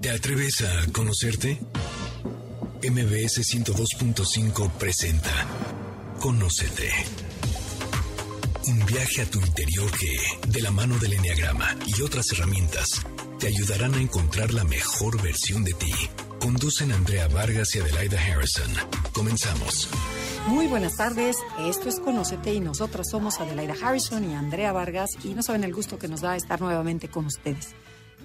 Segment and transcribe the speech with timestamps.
[0.00, 1.58] ¿Te atreves a conocerte?
[2.82, 5.30] MBS 102.5 presenta
[6.18, 6.90] Conócete.
[8.66, 13.02] Un viaje a tu interior que, de la mano del Enneagrama y otras herramientas,
[13.38, 15.92] te ayudarán a encontrar la mejor versión de ti.
[16.40, 18.72] Conducen Andrea Vargas y Adelaida Harrison.
[19.12, 19.90] Comenzamos.
[20.46, 25.34] Muy buenas tardes, esto es Conócete y nosotras somos Adelaida Harrison y Andrea Vargas y
[25.34, 27.74] no saben el gusto que nos da estar nuevamente con ustedes.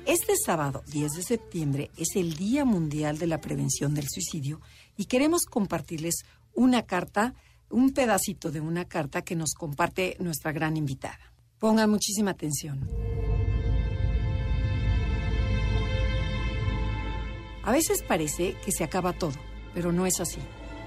[0.06, 4.62] Este sábado, 10 de septiembre, es el Día Mundial de la Prevención del Suicidio
[4.96, 7.34] y queremos compartirles una carta,
[7.72, 11.34] un pedacito de una carta que nos comparte nuestra gran invitada.
[11.58, 12.88] Pongan muchísima atención.
[17.64, 19.34] A veces parece que se acaba todo,
[19.74, 20.40] pero no es así.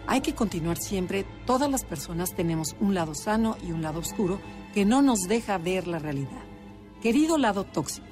[0.07, 1.27] Hay que continuar siempre.
[1.45, 4.41] Todas las personas tenemos un lado sano y un lado oscuro
[4.73, 6.45] que no nos deja ver la realidad.
[7.03, 8.08] Querido lado tóxico,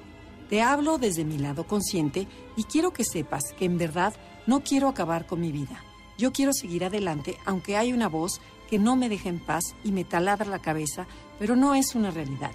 [0.48, 4.14] te hablo desde mi lado consciente y quiero que sepas que en verdad
[4.46, 5.82] no quiero acabar con mi vida.
[6.18, 9.92] Yo quiero seguir adelante aunque hay una voz que no me deja en paz y
[9.92, 11.06] me taladra la cabeza,
[11.38, 12.52] pero no es una realidad.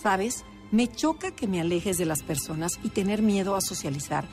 [0.00, 0.44] ¿Sabes?
[0.70, 4.26] Me choca que me alejes de las personas y tener miedo a socializar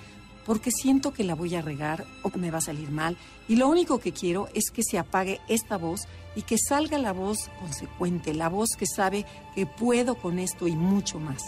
[0.45, 3.15] porque siento que la voy a regar o que me va a salir mal
[3.47, 7.13] y lo único que quiero es que se apague esta voz y que salga la
[7.13, 11.41] voz consecuente, la voz que sabe que puedo con esto y mucho más.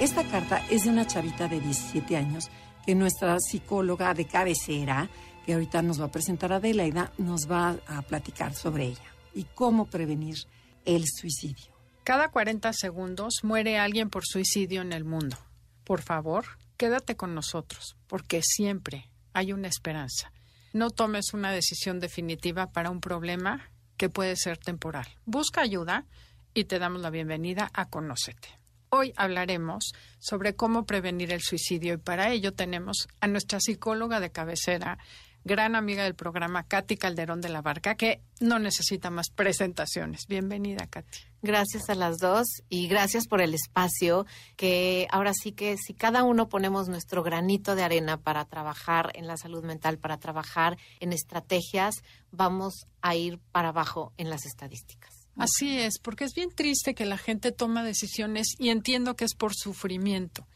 [0.00, 2.50] Esta carta es de una chavita de 17 años
[2.84, 5.08] que nuestra psicóloga de cabecera,
[5.46, 9.86] que ahorita nos va a presentar Adelaida, nos va a platicar sobre ella y cómo
[9.86, 10.36] prevenir
[10.84, 11.72] el suicidio.
[12.02, 15.38] Cada 40 segundos muere alguien por suicidio en el mundo.
[15.84, 16.44] Por favor,
[16.76, 20.32] quédate con nosotros, porque siempre hay una esperanza.
[20.72, 25.06] No tomes una decisión definitiva para un problema que puede ser temporal.
[25.24, 26.04] Busca ayuda
[26.52, 28.63] y te damos la bienvenida a Conócete.
[28.96, 34.30] Hoy hablaremos sobre cómo prevenir el suicidio y para ello tenemos a nuestra psicóloga de
[34.30, 34.98] cabecera,
[35.42, 40.28] gran amiga del programa, Katy Calderón de la Barca, que no necesita más presentaciones.
[40.28, 41.18] Bienvenida, Katy.
[41.42, 46.22] Gracias a las dos y gracias por el espacio, que ahora sí que si cada
[46.22, 51.12] uno ponemos nuestro granito de arena para trabajar en la salud mental, para trabajar en
[51.12, 51.96] estrategias,
[52.30, 55.13] vamos a ir para abajo en las estadísticas.
[55.36, 59.34] Así es, porque es bien triste que la gente toma decisiones y entiendo que es
[59.34, 60.46] por sufrimiento.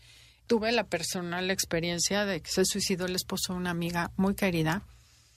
[0.47, 4.83] Tuve la personal experiencia de que se suicidó el esposo de una amiga muy querida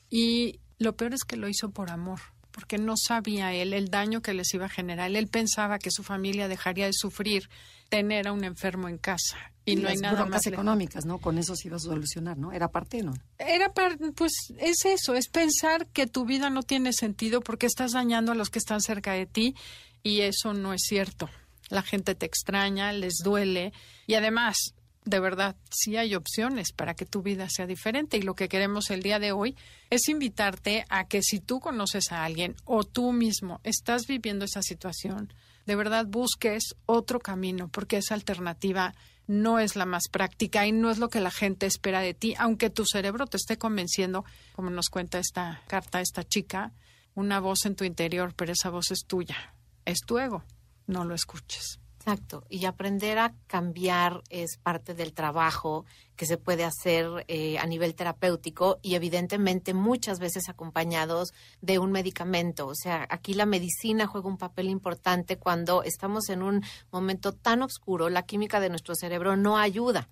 [0.10, 2.20] y lo peor es que lo hizo por amor,
[2.52, 5.12] porque no sabía él el daño que les iba a generar.
[5.12, 7.50] Él pensaba que su familia dejaría de sufrir
[7.90, 9.51] tener a un enfermo en casa.
[9.64, 11.20] Y, no hay nada más económicas, ¿no?
[11.20, 12.52] Con eso se iba a solucionar, ¿no?
[12.52, 13.14] Era parte, ¿no?
[13.38, 17.92] Era parte, pues es eso, es pensar que tu vida no tiene sentido porque estás
[17.92, 19.56] dañando a los que están cerca de ti
[20.02, 21.30] y eso no es cierto.
[21.70, 23.72] La gente te extraña, les duele
[24.08, 24.58] y además,
[25.06, 28.90] de verdad, sí hay opciones para que tu vida sea diferente y lo que queremos
[28.90, 29.56] el día de hoy
[29.92, 34.64] es invitarte a que si tú conoces a alguien o tú mismo estás viviendo esa
[34.64, 35.32] situación,
[35.68, 38.96] de verdad busques otro camino porque esa alternativa
[39.32, 42.36] no es la más práctica y no es lo que la gente espera de ti,
[42.38, 46.74] aunque tu cerebro te esté convenciendo, como nos cuenta esta carta esta chica,
[47.16, 49.56] una voz en tu interior, pero esa voz es tuya,
[49.86, 50.44] es tu ego,
[50.86, 51.81] no lo escuches.
[52.04, 55.86] Exacto, y aprender a cambiar es parte del trabajo
[56.16, 61.32] que se puede hacer eh, a nivel terapéutico y evidentemente muchas veces acompañados
[61.62, 62.66] de un medicamento.
[62.66, 67.62] O sea, aquí la medicina juega un papel importante cuando estamos en un momento tan
[67.62, 70.10] oscuro, la química de nuestro cerebro no ayuda.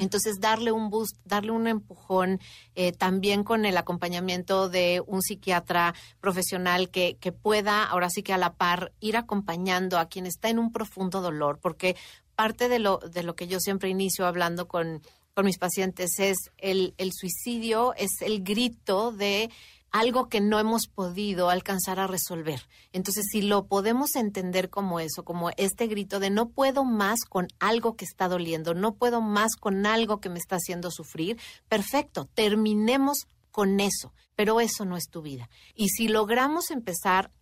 [0.00, 2.40] Entonces, darle un boost, darle un empujón,
[2.74, 8.32] eh, también con el acompañamiento de un psiquiatra profesional que, que pueda, ahora sí que
[8.32, 11.96] a la par, ir acompañando a quien está en un profundo dolor, porque
[12.34, 15.02] parte de lo, de lo que yo siempre inicio hablando con,
[15.34, 19.50] con mis pacientes es el, el suicidio, es el grito de
[19.90, 22.62] algo que no hemos podido alcanzar a resolver.
[22.92, 27.48] Entonces, si lo podemos entender como eso, como este grito de no puedo más con
[27.58, 31.38] algo que está doliendo, no puedo más con algo que me está haciendo sufrir,
[31.68, 35.48] perfecto, terminemos con eso, pero eso no es tu vida.
[35.74, 37.32] Y si logramos empezar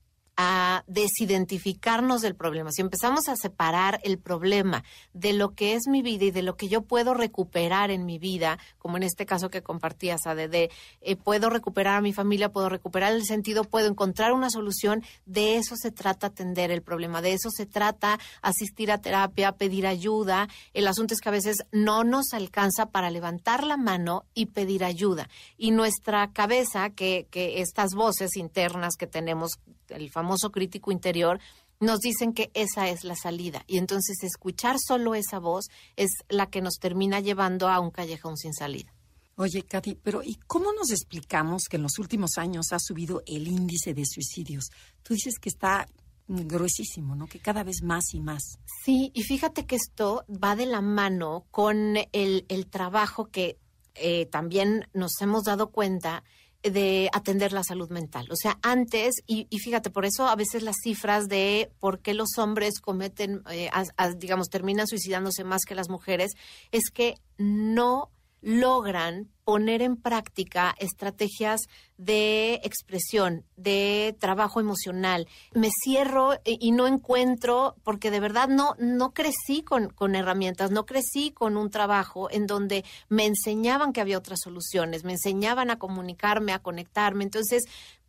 [0.40, 6.00] a desidentificarnos del problema, si empezamos a separar el problema de lo que es mi
[6.00, 9.50] vida y de lo que yo puedo recuperar en mi vida, como en este caso
[9.50, 10.70] que compartías, Ade, de
[11.00, 15.56] eh, puedo recuperar a mi familia, puedo recuperar el sentido, puedo encontrar una solución, de
[15.56, 20.48] eso se trata atender el problema, de eso se trata asistir a terapia, pedir ayuda.
[20.72, 24.84] El asunto es que a veces no nos alcanza para levantar la mano y pedir
[24.84, 25.28] ayuda.
[25.56, 29.58] Y nuestra cabeza, que, que estas voces internas que tenemos,
[29.90, 31.40] el famoso crítico interior,
[31.80, 33.62] nos dicen que esa es la salida.
[33.66, 38.36] Y entonces escuchar solo esa voz es la que nos termina llevando a un callejón
[38.36, 38.92] sin salida.
[39.36, 43.46] Oye, Katy, pero ¿y cómo nos explicamos que en los últimos años ha subido el
[43.46, 44.70] índice de suicidios?
[45.04, 45.86] Tú dices que está
[46.26, 47.28] gruesísimo, ¿no?
[47.28, 48.58] Que cada vez más y más.
[48.84, 53.58] Sí, y fíjate que esto va de la mano con el, el trabajo que
[53.94, 56.22] eh, también nos hemos dado cuenta
[56.62, 58.26] de atender la salud mental.
[58.30, 62.36] O sea, antes, y, fíjate, por eso a veces las cifras de por qué los
[62.38, 63.70] hombres cometen, eh,
[64.16, 66.32] digamos, terminan suicidándose más que las mujeres,
[66.72, 68.10] es que no
[68.40, 71.62] logran poner en práctica estrategias
[71.96, 75.26] de expresión, de trabajo emocional.
[75.54, 80.84] Me cierro y no encuentro, porque de verdad no, no crecí con, con herramientas, no
[80.84, 85.78] crecí con un trabajo en donde me enseñaban que había otras soluciones, me enseñaban a
[85.78, 87.24] comunicarme, a conectarme.
[87.24, 87.64] Entonces,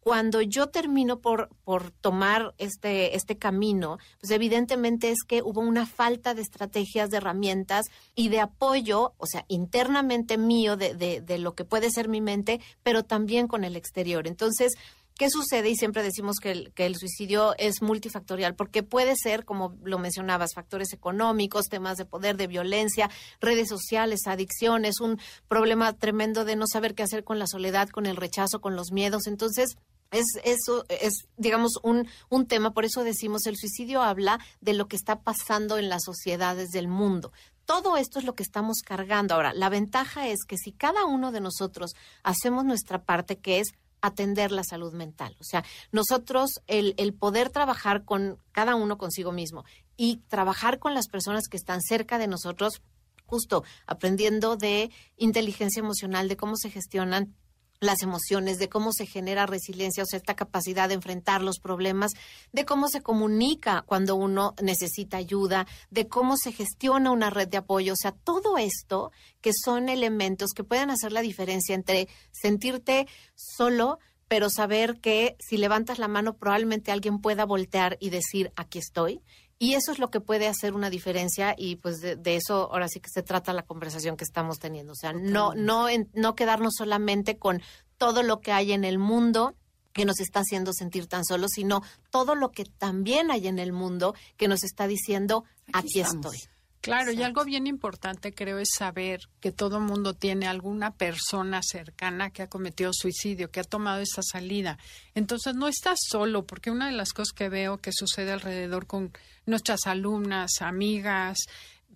[0.09, 5.85] cuando yo termino por, por tomar este, este camino, pues evidentemente es que hubo una
[5.85, 7.85] falta de estrategias, de herramientas
[8.15, 12.21] y de apoyo, o sea, internamente mío de, de, de lo que puede ser mi
[12.21, 14.25] mente, pero también con el exterior.
[14.25, 14.73] Entonces,
[15.19, 15.69] ¿Qué sucede?
[15.69, 19.99] Y siempre decimos que el, que el, suicidio es multifactorial, porque puede ser, como lo
[19.99, 23.09] mencionabas, factores económicos, temas de poder, de violencia,
[23.41, 25.19] redes sociales, adicciones, un
[25.49, 28.93] problema tremendo de no saber qué hacer con la soledad, con el rechazo, con los
[28.93, 29.27] miedos.
[29.27, 29.75] Entonces,
[30.11, 32.73] es eso es digamos un, un tema.
[32.73, 36.87] Por eso decimos el suicidio habla de lo que está pasando en las sociedades del
[36.87, 37.31] mundo.
[37.65, 39.35] Todo esto es lo que estamos cargando.
[39.35, 43.73] Ahora la ventaja es que si cada uno de nosotros hacemos nuestra parte que es
[44.01, 49.33] atender la salud mental o sea nosotros el, el poder trabajar con cada uno consigo
[49.33, 49.65] mismo
[49.97, 52.81] y trabajar con las personas que están cerca de nosotros
[53.25, 57.35] justo aprendiendo de inteligencia emocional de cómo se gestionan
[57.79, 62.11] las emociones, de cómo se genera resiliencia, o sea, esta capacidad de enfrentar los problemas,
[62.51, 67.57] de cómo se comunica cuando uno necesita ayuda, de cómo se gestiona una red de
[67.57, 69.11] apoyo, o sea, todo esto
[69.41, 75.57] que son elementos que pueden hacer la diferencia entre sentirte solo, pero saber que si
[75.57, 79.21] levantas la mano probablemente alguien pueda voltear y decir, aquí estoy,
[79.59, 83.01] y eso es lo que puede hacer una diferencia y pues de, eso ahora sí
[83.01, 84.93] que se trata la conversación que estamos teniendo.
[84.93, 87.61] O sea, no, no, no quedarnos solamente con
[87.97, 89.55] todo lo que hay en el mundo
[89.91, 93.73] que nos está haciendo sentir tan solos, sino todo lo que también hay en el
[93.73, 96.37] mundo que nos está diciendo, aquí, estoy.
[96.81, 102.29] Claro, y algo bien importante creo es saber que todo mundo tiene alguna persona cercana
[102.29, 104.77] que ha cometido suicidio, que ha tomado esa salida.
[105.13, 109.11] Entonces no estás solo, porque una de las cosas que veo que sucede alrededor con
[109.45, 111.39] nuestras alumnas, amigas,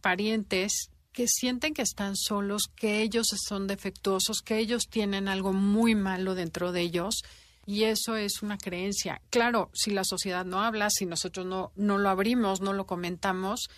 [0.01, 5.95] parientes, que sienten que están solos, que ellos son defectuosos, que ellos tienen algo muy
[5.95, 7.23] malo dentro de ellos.
[7.65, 9.21] Y eso es una creencia.
[9.29, 13.69] Claro, si la sociedad no habla, si nosotros no, no lo abrimos, no lo comentamos,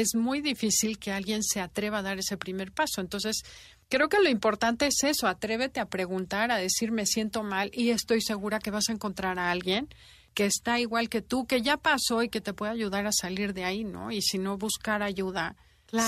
[0.00, 3.00] es muy difícil que alguien se atreva a dar ese primer paso.
[3.00, 3.42] Entonces,
[3.88, 7.90] creo que lo importante es eso, atrévete a preguntar, a decir me siento mal y
[7.90, 9.88] estoy segura que vas a encontrar a alguien
[10.34, 13.54] que está igual que tú, que ya pasó y que te puede ayudar a salir
[13.54, 14.10] de ahí, ¿no?
[14.10, 15.56] Y si no buscar ayuda,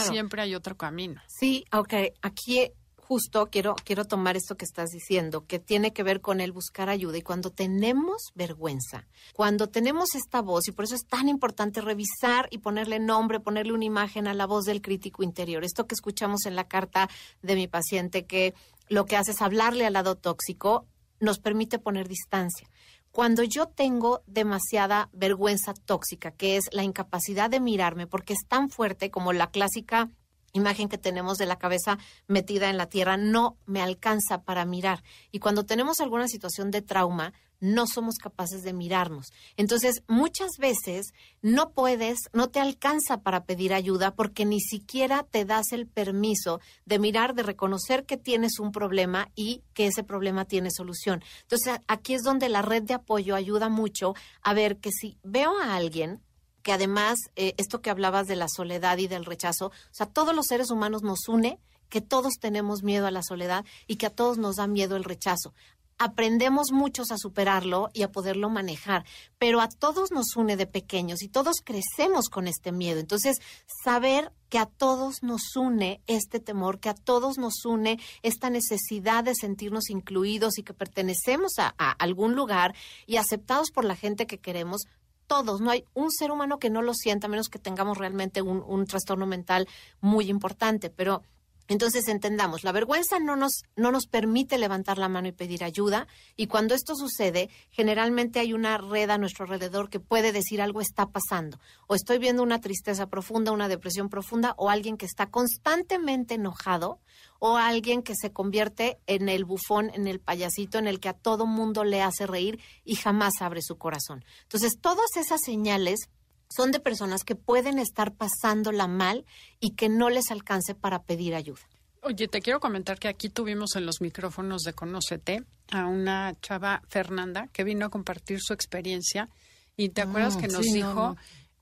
[0.05, 1.23] siempre hay otro camino.
[1.27, 2.71] Sí, ok, aquí
[3.09, 6.91] justo quiero, quiero tomar esto que estás diciendo, que tiene que ver con el buscar
[6.91, 7.17] ayuda.
[7.17, 12.49] Y cuando tenemos vergüenza, cuando tenemos esta voz, y por eso es tan importante revisar
[12.51, 15.65] y ponerle nombre, ponerle una imagen a la voz del crítico interior.
[15.65, 17.09] Esto que escuchamos en la carta
[17.41, 18.53] de mi paciente, que
[18.91, 20.87] lo que hace es hablarle al lado tóxico,
[21.19, 22.69] nos permite poner distancia.
[23.11, 28.69] Cuando yo tengo demasiada vergüenza tóxica, que es la incapacidad de mirarme, porque es tan
[28.69, 30.11] fuerte como la clásica
[30.53, 35.03] imagen que tenemos de la cabeza metida en la tierra no me alcanza para mirar.
[35.31, 39.33] Y cuando tenemos alguna situación de trauma, no somos capaces de mirarnos.
[39.57, 41.13] Entonces, muchas veces
[41.43, 46.61] no puedes, no te alcanza para pedir ayuda porque ni siquiera te das el permiso
[46.85, 51.23] de mirar, de reconocer que tienes un problema y que ese problema tiene solución.
[51.43, 55.59] Entonces, aquí es donde la red de apoyo ayuda mucho a ver que si veo
[55.59, 56.21] a alguien
[56.69, 60.37] que además eh, esto que hablabas de la soledad y del rechazo, o sea, todos
[60.37, 61.59] los seres humanos nos une
[61.89, 65.05] que todos tenemos miedo a la soledad y que a todos nos da miedo el
[65.05, 65.55] rechazo.
[65.97, 69.07] Aprendemos muchos a superarlo y a poderlo manejar,
[69.39, 73.01] pero a todos nos une de pequeños y todos crecemos con este miedo.
[73.01, 73.39] Entonces,
[73.83, 79.25] saber que a todos nos une este temor, que a todos nos une esta necesidad
[79.25, 82.75] de sentirnos incluidos y que pertenecemos a, a algún lugar
[83.07, 84.83] y aceptados por la gente que queremos,
[85.29, 88.43] todos, no hay un ser humano que no lo sienta, a menos que tengamos realmente
[88.43, 89.69] un, trastorno mental
[90.01, 91.23] muy importante, pero
[91.69, 96.09] Entonces entendamos, la vergüenza no nos, no nos permite levantar la mano y pedir ayuda
[96.35, 100.81] y cuando esto sucede, generalmente hay una red a nuestro alrededor que puede decir algo
[100.81, 105.27] está pasando o estoy viendo una tristeza profunda, una depresión profunda o alguien que está
[105.27, 107.01] constantemente enojado
[107.39, 111.13] o alguien que se convierte en el bufón, en el payasito, en el que a
[111.13, 114.25] todo mundo le hace reír y jamás abre su corazón.
[114.43, 116.09] Entonces, todas esas señales
[116.49, 119.25] son de personas que pueden estar pasándola mal
[119.61, 121.61] y que no les alcance para pedir ayuda.
[122.03, 126.83] Oye, te quiero comentar que aquí tuvimos en los micrófonos de Conócete a una chava
[126.89, 129.29] Fernanda que vino a compartir su experiencia
[129.77, 131.17] y te acuerdas mm, que nos dijo,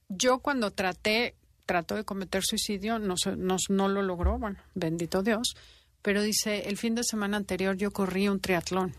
[0.08, 5.56] yo cuando traté, trató de cometer suicidio, no, no, no lo logró, bueno, bendito Dios,
[6.02, 8.94] pero dice, el fin de semana anterior yo corrí un triatlón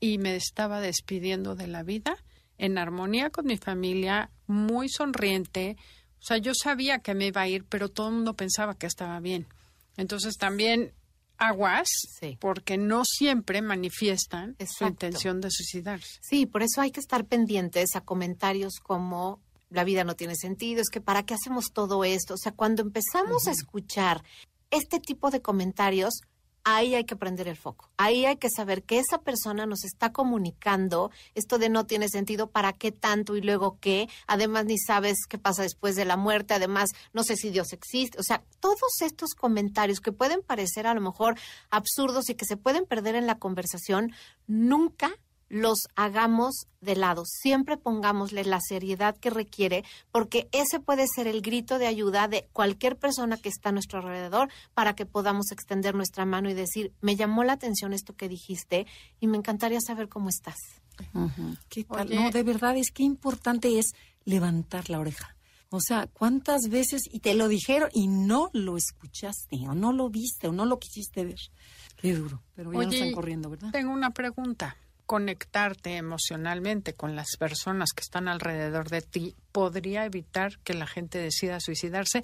[0.00, 2.16] y me estaba despidiendo de la vida
[2.58, 5.76] en armonía con mi familia, muy sonriente.
[6.20, 8.86] O sea, yo sabía que me iba a ir, pero todo el mundo pensaba que
[8.86, 9.46] estaba bien.
[9.96, 10.92] Entonces también
[11.38, 11.88] aguas,
[12.40, 16.18] porque no siempre manifiestan su intención de suicidarse.
[16.22, 20.80] Sí, por eso hay que estar pendientes a comentarios como la vida no tiene sentido,
[20.80, 22.34] es que para qué hacemos todo esto.
[22.34, 24.22] O sea, cuando empezamos a escuchar
[24.70, 26.20] este tipo de comentarios,
[26.66, 27.88] ahí hay que prender el foco.
[27.96, 32.50] Ahí hay que saber que esa persona nos está comunicando esto de no tiene sentido,
[32.50, 34.08] para qué tanto y luego qué.
[34.26, 36.54] Además, ni sabes qué pasa después de la muerte.
[36.54, 38.18] Además, no sé si Dios existe.
[38.18, 41.38] O sea, todos estos comentarios que pueden parecer a lo mejor
[41.70, 44.12] absurdos y que se pueden perder en la conversación,
[44.48, 45.12] nunca
[45.48, 51.40] los hagamos de lado, siempre pongámosle la seriedad que requiere, porque ese puede ser el
[51.40, 55.94] grito de ayuda de cualquier persona que está a nuestro alrededor para que podamos extender
[55.94, 58.86] nuestra mano y decir, me llamó la atención esto que dijiste
[59.20, 60.56] y me encantaría saber cómo estás.
[61.12, 63.92] No, de verdad es que importante es
[64.24, 65.36] levantar la oreja.
[65.68, 70.08] O sea, ¿cuántas veces y te lo dijeron y no lo escuchaste o no lo
[70.08, 71.40] viste o no lo quisiste ver?
[71.96, 73.72] Qué duro, pero ya están corriendo, ¿verdad?
[73.72, 80.58] Tengo una pregunta conectarte emocionalmente con las personas que están alrededor de ti podría evitar
[80.58, 82.22] que la gente decida suicidarse?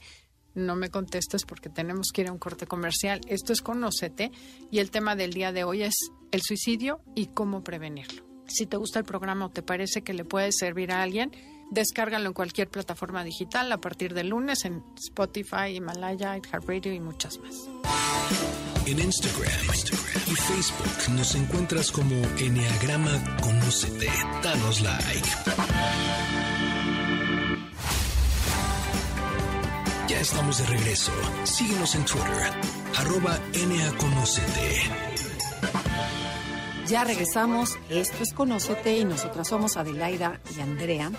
[0.54, 3.20] No me contestes porque tenemos que ir a un corte comercial.
[3.26, 4.30] Esto es Conócete
[4.70, 5.94] y el tema del día de hoy es
[6.30, 8.24] el suicidio y cómo prevenirlo.
[8.46, 11.30] Si te gusta el programa o te parece que le puede servir a alguien,
[11.72, 17.38] descárgalo en cualquier plataforma digital a partir del lunes en Spotify, Himalaya, iHeartRadio y muchas
[17.38, 17.68] más.
[18.86, 19.50] En Instagram,
[20.26, 24.10] y Facebook nos encuentras como Enneagrama Conócete.
[24.42, 25.28] Danos like.
[30.08, 31.12] Ya estamos de regreso.
[31.44, 32.52] Síguenos en Twitter,
[32.98, 33.38] arroba.
[36.86, 37.78] Ya regresamos.
[37.88, 41.12] Esto es Conócete y nosotras somos Adelaida y Andrea.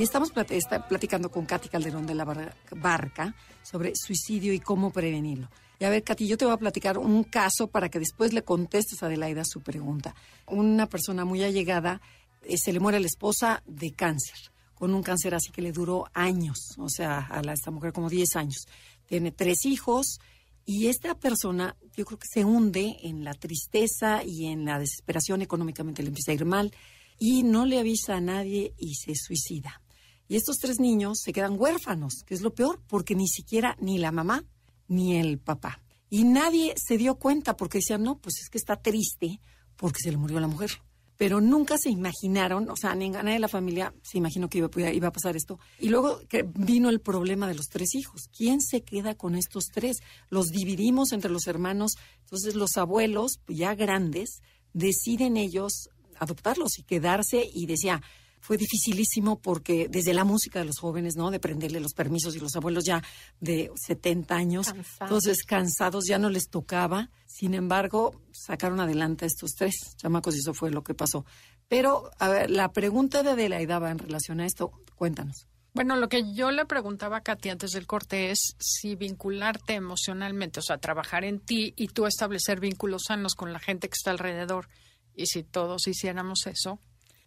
[0.00, 5.50] Y estamos platicando con Katy Calderón de la Barca sobre suicidio y cómo prevenirlo.
[5.78, 8.42] Y a ver, Katy, yo te voy a platicar un caso para que después le
[8.42, 10.14] contestes a Adelaida su pregunta.
[10.46, 12.00] Una persona muy allegada
[12.44, 14.38] eh, se le muere la esposa de cáncer,
[14.74, 18.36] con un cáncer así que le duró años, o sea, a esta mujer como 10
[18.36, 18.68] años.
[19.04, 20.18] Tiene tres hijos
[20.64, 25.42] y esta persona yo creo que se hunde en la tristeza y en la desesperación
[25.42, 26.72] económicamente, le empieza a ir mal
[27.18, 29.82] y no le avisa a nadie y se suicida.
[30.30, 33.98] Y estos tres niños se quedan huérfanos, que es lo peor, porque ni siquiera ni
[33.98, 34.44] la mamá
[34.86, 35.82] ni el papá.
[36.08, 39.40] Y nadie se dio cuenta porque decían, no, pues es que está triste
[39.74, 40.70] porque se le murió la mujer.
[41.16, 44.92] Pero nunca se imaginaron, o sea, ni nadie de la familia se imaginó que iba,
[44.92, 45.58] iba a pasar esto.
[45.80, 46.20] Y luego
[46.54, 48.28] vino el problema de los tres hijos.
[48.32, 49.96] ¿Quién se queda con estos tres?
[50.28, 51.96] Los dividimos entre los hermanos.
[52.20, 54.42] Entonces los abuelos, ya grandes,
[54.74, 58.00] deciden ellos adoptarlos y quedarse y decía,
[58.40, 61.30] fue dificilísimo porque desde la música de los jóvenes, ¿no?
[61.30, 63.02] De prenderle los permisos y los abuelos ya
[63.40, 67.10] de 70 años, entonces cansados ya no les tocaba.
[67.26, 71.24] Sin embargo, sacaron adelante a estos tres chamacos y eso fue lo que pasó.
[71.68, 74.72] Pero, a ver, la pregunta de Adelaida va en relación a esto.
[74.96, 75.46] Cuéntanos.
[75.72, 80.58] Bueno, lo que yo le preguntaba a Katy antes del corte es si vincularte emocionalmente,
[80.58, 84.10] o sea, trabajar en ti y tú establecer vínculos sanos con la gente que está
[84.10, 84.68] alrededor.
[85.14, 86.80] Y si todos hiciéramos eso,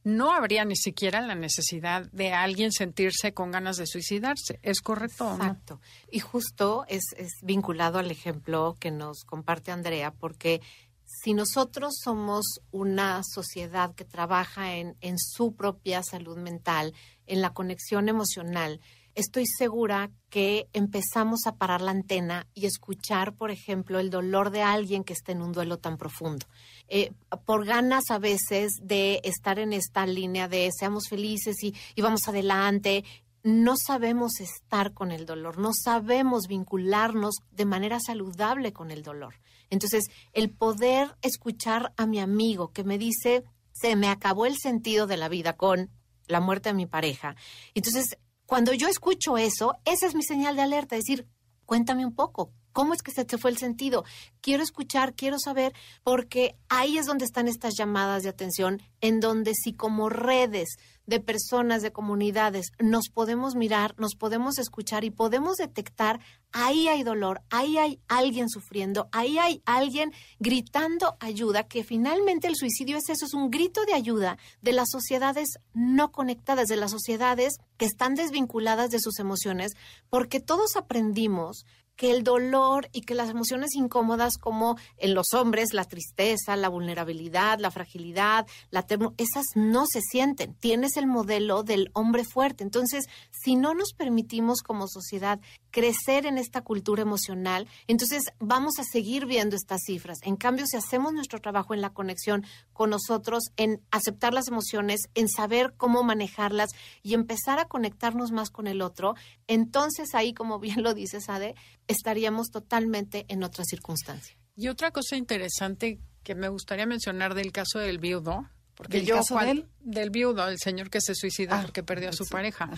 [0.03, 4.59] no habría ni siquiera la necesidad de alguien sentirse con ganas de suicidarse.
[4.61, 5.43] ¿Es correcto o no?
[5.43, 5.79] Exacto.
[6.11, 7.03] Y justo es,
[7.41, 10.61] vinculado al ejemplo que nos comparte Andrea, porque
[11.05, 16.93] si nosotros somos una sociedad que trabaja en, en su propia salud mental,
[17.27, 18.81] en la conexión emocional,
[19.15, 24.63] estoy segura que empezamos a parar la antena y escuchar, por ejemplo, el dolor de
[24.63, 26.45] alguien que está en un duelo tan profundo.
[26.87, 27.11] Eh,
[27.45, 33.03] por ganas a veces de estar en esta línea de seamos felices y, vamos adelante,
[33.43, 39.35] no sabemos estar con el dolor, no sabemos vincularnos de manera saludable con el dolor.
[39.69, 45.07] Entonces, el poder escuchar a mi amigo que me dice, se me acabó el sentido
[45.07, 45.89] de la vida con
[46.27, 47.35] la muerte de mi pareja.
[47.73, 48.17] Entonces,
[48.53, 51.27] cuando yo escucho eso, esa es mi señal de alerta, decir,
[51.65, 54.03] cuéntame un poco, ¿Cómo es que se te fue el sentido?
[54.41, 59.53] Quiero escuchar, quiero saber, porque ahí es donde están estas llamadas de atención, en donde
[59.53, 65.57] si como redes de personas, de comunidades, nos podemos mirar, nos podemos escuchar y podemos
[65.57, 66.19] detectar,
[66.51, 72.55] ahí hay dolor, ahí hay alguien sufriendo, ahí hay alguien gritando ayuda, que finalmente el
[72.55, 76.91] suicidio es eso, es un grito de ayuda de las sociedades no conectadas, de las
[76.91, 79.73] sociedades que están desvinculadas de sus emociones,
[80.09, 85.73] porque todos aprendimos que el dolor y que las emociones incómodas como en los hombres,
[85.73, 88.85] la tristeza, la vulnerabilidad, la fragilidad, la
[89.17, 90.53] esas no se sienten.
[90.55, 92.63] Tienes el modelo del hombre fuerte.
[92.63, 95.39] Entonces, si no nos permitimos como sociedad
[95.71, 100.19] crecer en esta cultura emocional, entonces vamos a seguir viendo estas cifras.
[100.21, 105.01] En cambio, si hacemos nuestro trabajo en la conexión con nosotros, en aceptar las emociones,
[105.15, 106.69] en saber cómo manejarlas
[107.01, 109.15] y empezar a conectarnos más con el otro,
[109.47, 111.55] entonces ahí, como bien lo dices, Ade,
[111.87, 114.37] estaríamos totalmente en otra circunstancia.
[114.55, 119.37] Y otra cosa interesante que me gustaría mencionar del caso del viudo, porque yo caso
[119.39, 120.09] del?
[120.09, 122.69] viudo, el señor que se suicidó ah, porque perdió a su pareja.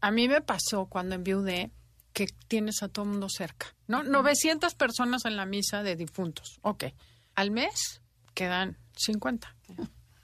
[0.00, 1.72] A mí me pasó cuando enviudé
[2.12, 4.02] que tienes a todo el mundo cerca, ¿no?
[4.02, 6.58] 900 personas en la misa de difuntos.
[6.62, 6.84] Ok.
[7.34, 8.00] Al mes
[8.34, 9.54] quedan 50.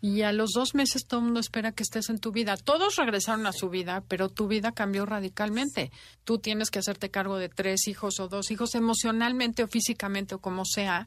[0.05, 2.57] Y a los dos meses todo el mundo espera que estés en tu vida.
[2.57, 5.93] Todos regresaron a su vida, pero tu vida cambió radicalmente.
[6.25, 10.41] Tú tienes que hacerte cargo de tres hijos o dos hijos, emocionalmente o físicamente o
[10.41, 11.07] como sea,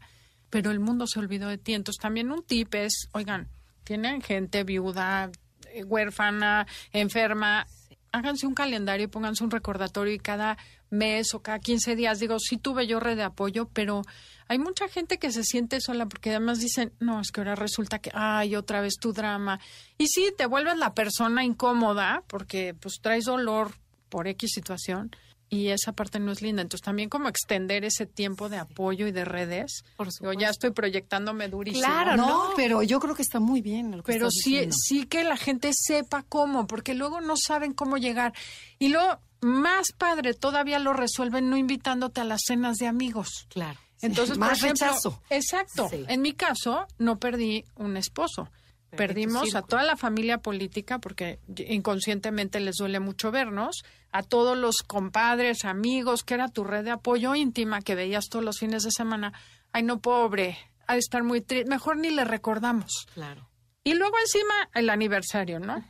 [0.50, 1.74] pero el mundo se olvidó de ti.
[1.74, 3.50] Entonces también un tip es, oigan,
[3.84, 5.30] tienen gente viuda,
[5.74, 7.68] eh, huérfana, enferma,
[8.14, 10.58] háganse un calendario y pónganse un recordatorio y cada
[10.90, 14.04] mes o cada 15 días, digo, sí tuve yo red de apoyo, pero
[14.48, 18.00] hay mucha gente que se siente sola porque además dicen, no, es que ahora resulta
[18.00, 19.60] que, ay, otra vez tu drama.
[19.98, 23.72] Y sí, te vuelves la persona incómoda porque pues traes dolor
[24.10, 25.12] por X situación
[25.50, 26.62] y esa parte no es linda.
[26.62, 29.84] Entonces también como extender ese tiempo de apoyo y de redes.
[29.98, 31.84] Por Yo ya estoy proyectándome durísimo.
[31.84, 34.02] Claro, no, pero yo creo que está muy bien.
[34.06, 38.34] pero sí, sí que la gente sepa cómo, porque luego no saben cómo llegar.
[38.80, 43.48] Y luego, más padre, todavía lo resuelven no invitándote a las cenas de amigos.
[43.50, 43.80] Claro.
[44.06, 45.22] Entonces, más rechazo.
[45.30, 45.90] Exacto.
[45.92, 48.50] En mi caso, no perdí un esposo.
[48.96, 54.78] Perdimos a toda la familia política porque inconscientemente les duele mucho vernos, a todos los
[54.78, 58.92] compadres, amigos, que era tu red de apoyo íntima que veías todos los fines de
[58.92, 59.34] semana.
[59.74, 61.70] Ay, no, pobre, ha de estar muy triste.
[61.70, 63.08] Mejor ni le recordamos.
[63.14, 63.50] Claro.
[63.84, 65.84] Y luego encima el aniversario, ¿no?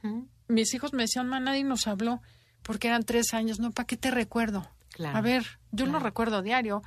[0.47, 2.21] Mis hijos me decían, ma, nadie nos habló
[2.61, 3.59] porque eran tres años.
[3.59, 4.67] No, ¿para qué te recuerdo?
[4.89, 5.17] Claro.
[5.17, 6.81] A ver, yo no recuerdo diario.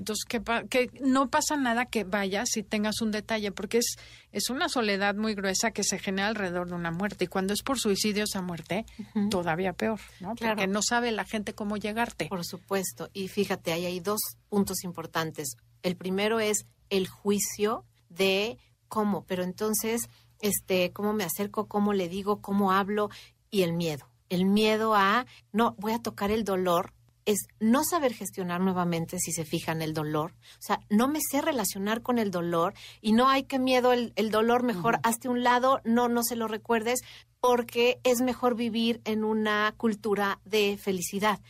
[0.00, 3.96] Entonces, que, que no pasa nada que vayas y tengas un detalle, porque es,
[4.32, 7.24] es una soledad muy gruesa que se genera alrededor de una muerte.
[7.24, 8.84] Y cuando es por suicidio esa muerte,
[9.30, 10.34] todavía peor, ¿no?
[10.34, 12.26] Porque no sabe la gente cómo llegarte.
[12.26, 13.10] Por supuesto.
[13.12, 15.56] Y fíjate, ahí hay dos puntos importantes.
[15.82, 18.58] El primero es el juicio de
[18.88, 20.08] cómo, pero entonces,
[20.40, 23.10] este, cómo me acerco, cómo le digo, cómo hablo,
[23.50, 24.08] y el miedo.
[24.28, 26.92] El miedo a, no, voy a tocar el dolor
[27.24, 30.34] es no saber gestionar nuevamente, si se fijan, el dolor.
[30.58, 34.30] O sea, no me sé relacionar con el dolor y no hay que miedo el,
[34.30, 37.00] dolor, mejor hazte un lado, no, no se lo recuerdes,
[37.40, 41.40] porque es mejor vivir en una cultura de felicidad.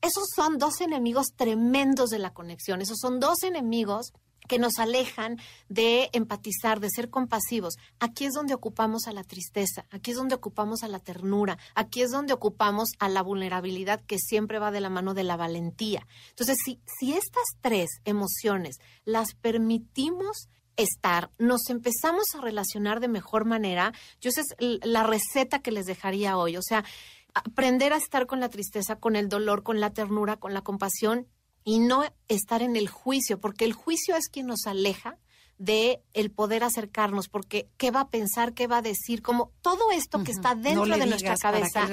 [0.00, 4.12] Esos son dos enemigos tremendos de la conexión, esos son dos enemigos
[4.48, 7.74] que nos alejan de empatizar, de ser compasivos.
[7.98, 12.02] Aquí es donde ocupamos a la tristeza, aquí es donde ocupamos a la ternura, aquí
[12.02, 16.06] es donde ocupamos a la vulnerabilidad que siempre va de la mano de la valentía.
[16.30, 23.44] Entonces, si, si estas tres emociones las permitimos estar, nos empezamos a relacionar de mejor
[23.44, 26.84] manera, yo esa es la receta que les dejaría hoy, o sea,
[27.34, 31.28] aprender a estar con la tristeza, con el dolor, con la ternura, con la compasión
[31.64, 35.18] y no estar en el juicio, porque el juicio es quien nos aleja
[35.58, 39.90] de el poder acercarnos, porque qué va a pensar, qué va a decir, como todo
[39.92, 41.86] esto que está dentro de nuestra cabeza.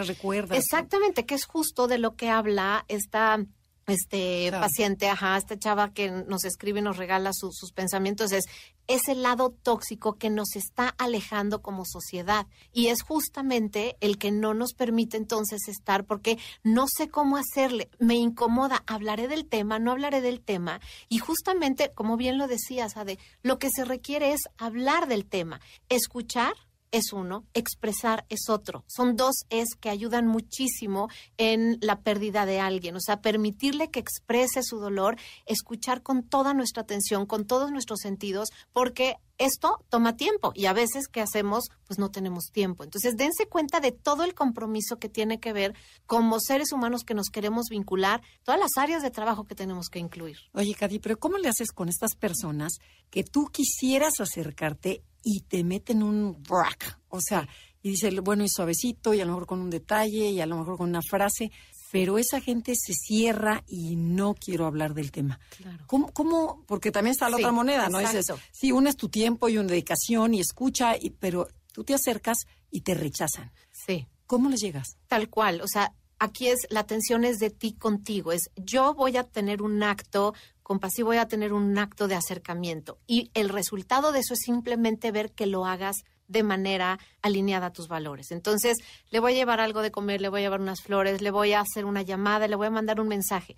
[0.52, 3.46] exactamente, que es justo de lo que habla esta
[3.88, 8.46] este paciente, ajá, esta chava que nos escribe y nos regala sus pensamientos, es
[8.88, 12.48] ese lado tóxico que nos está alejando como sociedad.
[12.72, 17.90] Y es justamente el que no nos permite entonces estar, porque no sé cómo hacerle,
[18.00, 20.80] me incomoda, hablaré del tema, no hablaré del tema.
[21.10, 25.62] Y justamente, como bien lo decías, Ade, lo que se requiere es hablar del tema,
[25.90, 26.54] escuchar,
[26.92, 28.84] es uno, expresar es otro.
[28.88, 32.96] Son dos es que ayudan muchísimo en la pérdida de alguien.
[32.96, 38.00] O sea, permitirle que exprese su dolor, escuchar con toda nuestra atención, con todos nuestros
[38.00, 41.66] sentidos, porque esto toma tiempo y a veces, ¿qué hacemos?
[41.86, 42.84] Pues no tenemos tiempo.
[42.84, 45.76] Entonces, dense cuenta de todo el compromiso que tiene que ver
[46.08, 50.00] como seres humanos que nos queremos vincular, todas las áreas de trabajo que tenemos que
[50.00, 50.38] incluir.
[50.54, 52.80] Oye, Cadi, pero ¿cómo le haces con estas personas
[53.12, 57.00] que tú quisieras acercarte y te meten un brack?
[57.10, 57.48] O sea,
[57.82, 60.58] y dice, bueno, y suavecito, y a lo mejor con un detalle, y a lo
[60.58, 61.52] mejor con una frase,
[61.92, 65.40] pero esa gente se cierra y no quiero hablar del tema.
[65.58, 65.84] Claro.
[65.88, 66.64] ¿Cómo, cómo?
[66.68, 68.00] Porque también está la Sí, otra moneda, ¿no?
[68.00, 72.40] Dices, sí, unes tu tiempo y una dedicación y escucha, y, pero tú te acercas
[72.72, 73.52] y te rechazan.
[73.72, 74.08] Sí.
[74.26, 74.98] ¿Cómo les llegas?
[75.08, 79.18] Tal cual, o sea, aquí es la atención es de ti contigo, es yo voy
[79.18, 84.12] a tener un acto compasivo, voy a tener un acto de acercamiento y el resultado
[84.12, 88.32] de eso es simplemente ver que lo hagas de manera alineada a tus valores.
[88.32, 88.78] Entonces,
[89.10, 91.54] le voy a llevar algo de comer, le voy a llevar unas flores, le voy
[91.54, 93.56] a hacer una llamada, le voy a mandar un mensaje.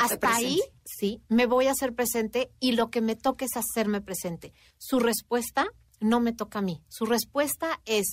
[0.00, 4.00] Hasta ahí, sí, me voy a hacer presente y lo que me toca es hacerme
[4.00, 4.52] presente.
[4.78, 5.66] Su respuesta
[6.00, 6.82] no me toca a mí.
[6.88, 8.06] Su respuesta es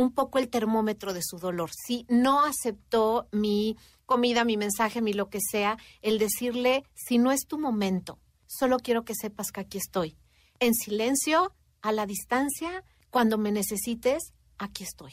[0.00, 1.70] un poco el termómetro de su dolor.
[1.86, 7.32] Si no aceptó mi comida, mi mensaje, mi lo que sea, el decirle, si no
[7.32, 10.16] es tu momento, solo quiero que sepas que aquí estoy.
[10.58, 15.12] En silencio, a la distancia, cuando me necesites, aquí estoy.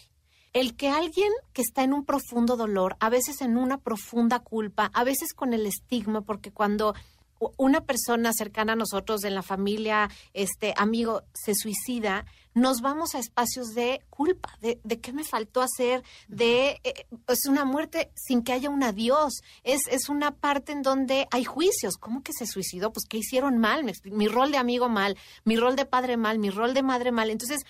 [0.54, 4.90] El que alguien que está en un profundo dolor, a veces en una profunda culpa,
[4.94, 6.96] a veces con el estigma, porque cuando
[7.58, 12.26] una persona cercana a nosotros en la familia, este amigo, se suicida,
[12.58, 17.46] nos vamos a espacios de culpa, de, de qué me faltó hacer, de eh, es
[17.46, 21.98] una muerte sin que haya un adiós, es, es una parte en donde hay juicios,
[21.98, 22.92] ¿cómo que se suicidó?
[22.92, 26.50] Pues que hicieron mal, mi rol de amigo mal, mi rol de padre mal, mi
[26.50, 27.62] rol de madre mal, entonces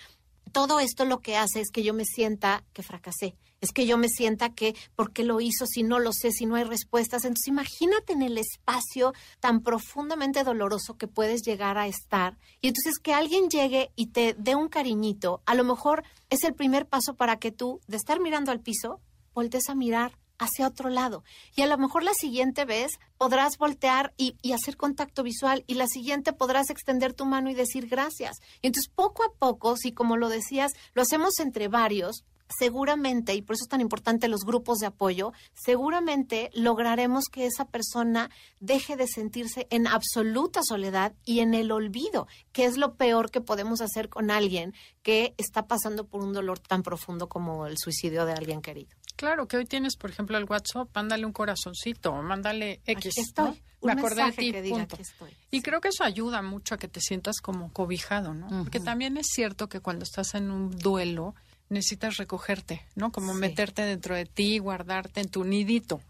[0.52, 3.36] todo esto lo que hace es que yo me sienta que fracasé.
[3.60, 6.46] Es que yo me sienta que, ¿por qué lo hizo si no lo sé, si
[6.46, 7.24] no hay respuestas?
[7.24, 12.38] Entonces, imagínate en el espacio tan profundamente doloroso que puedes llegar a estar.
[12.60, 16.54] Y entonces que alguien llegue y te dé un cariñito, a lo mejor es el
[16.54, 19.00] primer paso para que tú, de estar mirando al piso,
[19.34, 21.24] voltees a mirar hacia otro lado.
[21.56, 25.74] Y a lo mejor la siguiente vez podrás voltear y, y hacer contacto visual y
[25.74, 28.38] la siguiente podrás extender tu mano y decir gracias.
[28.62, 33.42] Y entonces poco a poco, si como lo decías, lo hacemos entre varios, seguramente, y
[33.42, 38.30] por eso es tan importante los grupos de apoyo, seguramente lograremos que esa persona
[38.60, 43.40] deje de sentirse en absoluta soledad y en el olvido, que es lo peor que
[43.40, 48.24] podemos hacer con alguien que está pasando por un dolor tan profundo como el suicidio
[48.26, 48.90] de alguien querido.
[49.16, 53.12] Claro, que hoy tienes, por ejemplo, el WhatsApp, mándale un corazoncito, o mándale X.
[53.12, 53.50] Aquí estoy.
[53.50, 53.56] ¿no?
[53.80, 54.94] Un Me acordé de mensaje ti, que diga, punto.
[54.96, 55.30] "Aquí estoy".
[55.50, 55.62] Y Sí.
[55.62, 58.48] creo que eso ayuda mucho a que te sientas como cobijado, ¿no?
[58.64, 61.34] Porque también es cierto que cuando estás en un duelo
[61.70, 63.12] necesitas recogerte, ¿no?
[63.12, 63.40] Como Sí.
[63.40, 66.00] meterte dentro de ti, guardarte en tu nidito.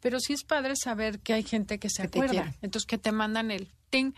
[0.00, 2.54] Pero sí es padre saber que hay gente que se Que acuerda.
[2.62, 4.12] Entonces que te mandan el ting.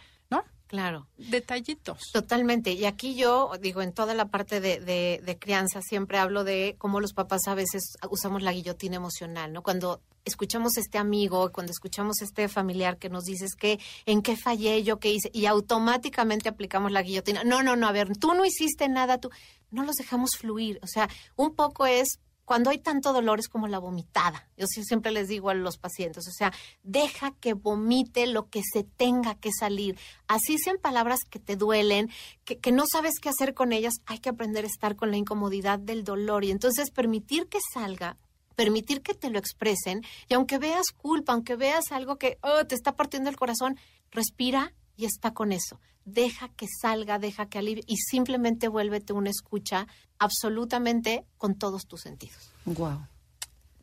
[0.72, 1.06] Claro.
[1.18, 1.98] Detallitos.
[2.14, 2.72] Totalmente.
[2.72, 6.76] Y aquí yo, digo, en toda la parte de, de- de crianza siempre hablo de
[6.78, 9.62] cómo los papás a veces usamos la guillotina emocional, ¿no?
[9.62, 14.82] Cuando escuchamos este amigo, cuando escuchamos este familiar que nos dices que en qué fallé,
[14.82, 17.44] yo qué hice, y automáticamente aplicamos la guillotina.
[17.44, 19.28] No, no, no, a ver, tú no hiciste nada, tú
[19.70, 20.78] no los dejamos fluir.
[20.82, 21.06] O sea,
[21.36, 22.18] un poco es
[22.52, 24.46] cuando hay tanto dolor es como la vomitada.
[24.58, 28.84] Yo siempre les digo a los pacientes, o sea, deja que vomite lo que se
[28.84, 29.98] tenga que salir.
[30.28, 32.10] Así sean palabras que te duelen,
[32.44, 35.16] que, que no sabes qué hacer con ellas, hay que aprender a estar con la
[35.16, 38.18] incomodidad del dolor y entonces permitir que salga
[38.54, 42.74] permitir que te lo expresen y aunque veas culpa, aunque veas algo que oh, te
[42.74, 43.78] está partiendo el corazón,
[44.10, 45.80] respira y está con eso.
[46.04, 49.88] Deja que salga, deja que alivie y simplemente vuélvete una escucha
[50.18, 52.52] absolutamente con todos tus sentidos.
[52.64, 53.06] Wow.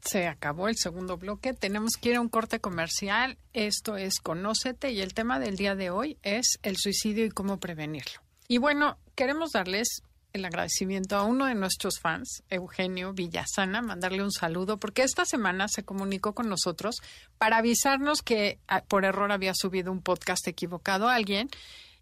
[0.02, 1.54] Se acabó el segundo bloque.
[1.54, 3.38] Tenemos que ir a un corte comercial.
[3.52, 7.60] Esto es Conócete y el tema del día de hoy es el suicidio y cómo
[7.60, 8.22] prevenirlo.
[8.48, 10.02] Y bueno, queremos darles
[10.34, 15.68] el agradecimiento a uno de nuestros fans, Eugenio Villasana, mandarle un saludo porque esta semana
[15.68, 16.98] se comunicó con nosotros
[17.38, 21.50] para avisarnos que ah, por error había subido un podcast equivocado a alguien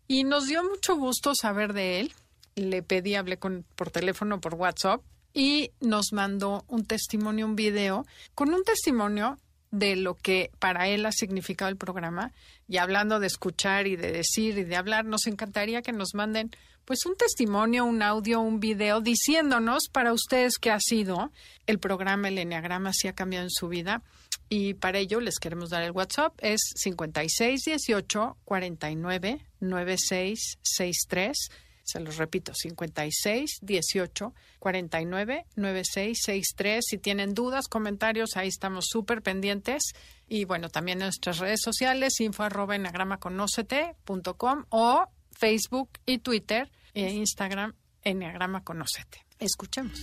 [0.07, 2.13] y nos dio mucho gusto saber de él.
[2.55, 5.01] Le pedí, hablé con, por teléfono, por WhatsApp
[5.33, 9.37] y nos mandó un testimonio, un video, con un testimonio
[9.71, 12.32] de lo que para él ha significado el programa.
[12.67, 16.51] Y hablando de escuchar y de decir y de hablar, nos encantaría que nos manden
[16.86, 21.34] pues un testimonio, un audio, un video diciéndonos para ustedes qué ha sido
[21.65, 24.03] el programa El Enneagrama si ha cambiado en su vida.
[24.47, 31.49] Y para ello les queremos dar el WhatsApp, es 5618 49 9663
[31.88, 36.86] Se los repito, 56 18 49 96 63.
[36.86, 39.93] Si tienen dudas, comentarios, ahí estamos súper pendientes.
[40.28, 47.10] Y bueno, también en nuestras redes sociales, info arroba enagramaconócete.com o Facebook y Twitter e
[47.10, 47.73] Instagram
[48.04, 49.26] Enneagrama Conócete.
[49.39, 49.97] Escuchemos.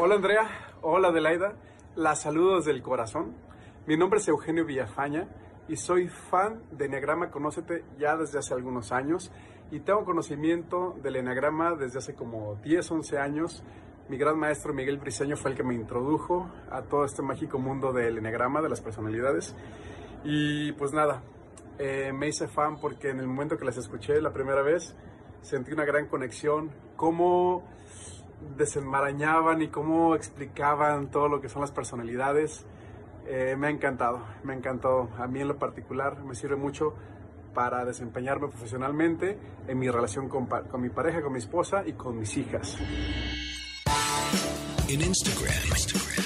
[0.00, 1.54] Hola Andrea, hola Adelaida,
[1.94, 3.36] las saludos del corazón.
[3.86, 5.28] Mi nombre es Eugenio Villafaña
[5.68, 9.30] y soy fan de Enneagrama Conócete ya desde hace algunos años
[9.72, 13.64] y tengo conocimiento del Enneagrama desde hace como 10, 11 años.
[14.10, 17.90] Mi gran maestro Miguel Briseño fue el que me introdujo a todo este mágico mundo
[17.90, 19.56] del Enneagrama, de las personalidades.
[20.24, 21.22] Y pues nada,
[21.78, 24.94] eh, me hice fan porque en el momento que las escuché la primera vez
[25.40, 27.64] sentí una gran conexión, cómo
[28.58, 32.66] desenmarañaban y cómo explicaban todo lo que son las personalidades.
[33.26, 35.08] Eh, me ha encantado, me ha encantado.
[35.16, 36.92] A mí en lo particular me sirve mucho
[37.54, 39.38] para desempeñarme profesionalmente
[39.68, 40.48] en mi relación con,
[40.80, 42.76] mi pareja, con mi esposa y con mis hijas.
[44.88, 45.54] En Instagram,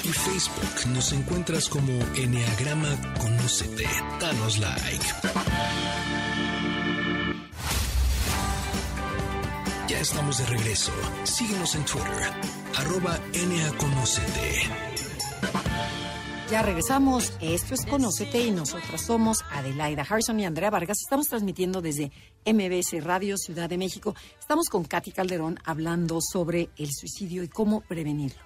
[0.03, 3.85] y Facebook nos encuentras como Enneagrama Conócete.
[4.19, 5.05] Danos like.
[9.87, 10.91] Ya estamos de regreso.
[11.23, 12.33] Síguenos en Twitter,
[12.77, 13.17] arroba.
[16.49, 17.33] Ya regresamos.
[17.41, 20.99] Esto es Conócete y nosotras somos Adelaida Harrison y Andrea Vargas.
[21.03, 22.09] Estamos transmitiendo desde
[22.45, 24.15] MBS Radio Ciudad de México.
[24.39, 28.41] Estamos con Katy Calderón hablando sobre el suicidio y cómo prevenirlo.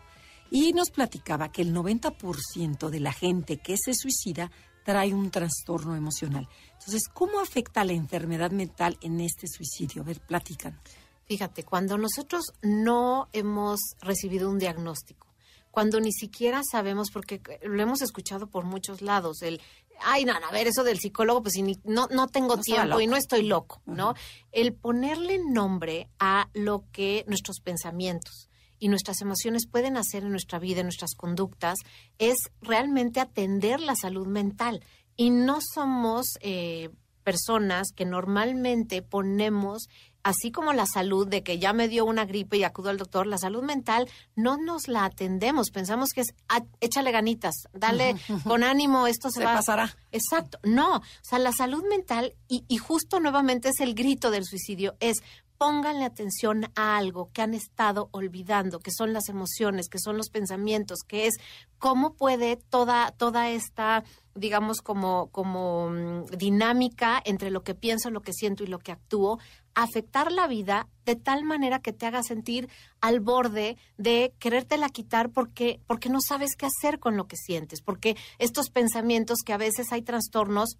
[0.50, 4.50] Y nos platicaba que el 90% de la gente que se suicida
[4.84, 6.50] trae un trastorno emocional.
[6.74, 10.02] Entonces, ¿cómo afecta la enfermedad mental en este suicidio?
[10.02, 10.82] A ver, platican.
[11.28, 15.31] Fíjate, cuando nosotros no hemos recibido un diagnóstico,
[15.72, 19.62] cuando ni siquiera sabemos, porque lo hemos escuchado por muchos lados, el,
[20.04, 23.16] ay, no, a ver, eso del psicólogo, pues ni, no, no tengo tiempo y no
[23.16, 24.14] estoy loco, ¿no?
[24.52, 30.60] El ponerle nombre a lo que nuestros pensamientos y nuestras emociones pueden hacer en nuestra
[30.60, 31.78] vida, en nuestras conductas,
[32.18, 34.84] es realmente atender la salud mental.
[35.16, 36.90] Y no somos eh,
[37.24, 39.88] personas que normalmente ponemos
[40.24, 43.28] así como la salud de que ya me dio una gripe y acudo al doctor,
[43.28, 45.72] la salud mental no nos la atendemos.
[45.72, 49.56] Pensamos que es ah, échale ganitas, dale con ánimo, esto se, se va.
[49.56, 49.96] pasará.
[50.12, 50.60] Exacto.
[50.64, 54.96] No, o sea, la salud mental, y, y justo nuevamente es el grito del suicidio,
[55.00, 55.22] es
[55.62, 60.32] pónganle atención a algo que han estado olvidando, que son las emociones, que son los
[60.32, 61.36] pensamientos, que es
[61.78, 64.04] cómo puede toda, toda esta
[64.36, 68.92] digamos, como, como mm, dinámica entre lo que pienso, lo que siento y lo que
[68.92, 69.40] actúo,
[69.76, 75.30] afectar la vida de tal manera que te haga sentir al borde de querértela quitar
[75.30, 79.58] porque, porque no sabes qué hacer con lo que sientes, porque estos pensamientos que a
[79.58, 80.78] veces hay trastornos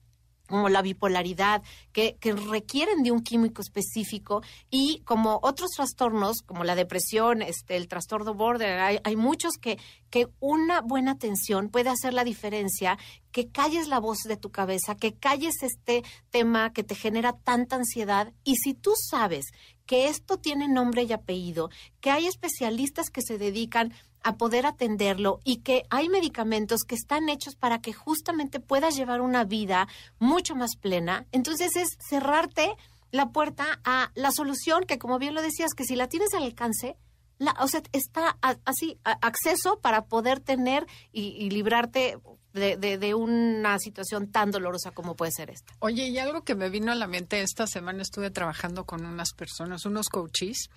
[0.52, 6.64] como la bipolaridad, que, que, requieren de un químico específico y como otros trastornos, como
[6.64, 12.14] la depresión, este, el trastorno border, hay, muchos que, que una buena atención puede hacer
[12.14, 12.98] la diferencia,
[13.32, 17.78] que calles la voz de tu cabeza, que calles este tema que te genera tanta
[17.78, 18.34] ansiedad.
[18.44, 19.46] Y si tú sabes
[19.86, 25.40] que esto tiene nombre y apellido, que hay especialistas que se dedican a poder atenderlo
[25.44, 29.88] y que hay medicamentos que están hechos para que justamente puedas llevar una vida
[30.20, 31.26] mucho más plena.
[31.32, 32.76] Entonces es cerrarte
[33.12, 36.44] la puerta a la solución que, como bien lo decías, que si la tienes al
[36.44, 36.96] alcance,
[37.38, 42.18] la, o sea, está así, acceso para poder tener y, librarte
[42.54, 45.74] de, de, una situación tan dolorosa como puede ser esta.
[45.80, 49.32] Oye, y algo que me vino a la mente esta semana, estuve trabajando con unas
[49.34, 50.70] personas, unos coaches,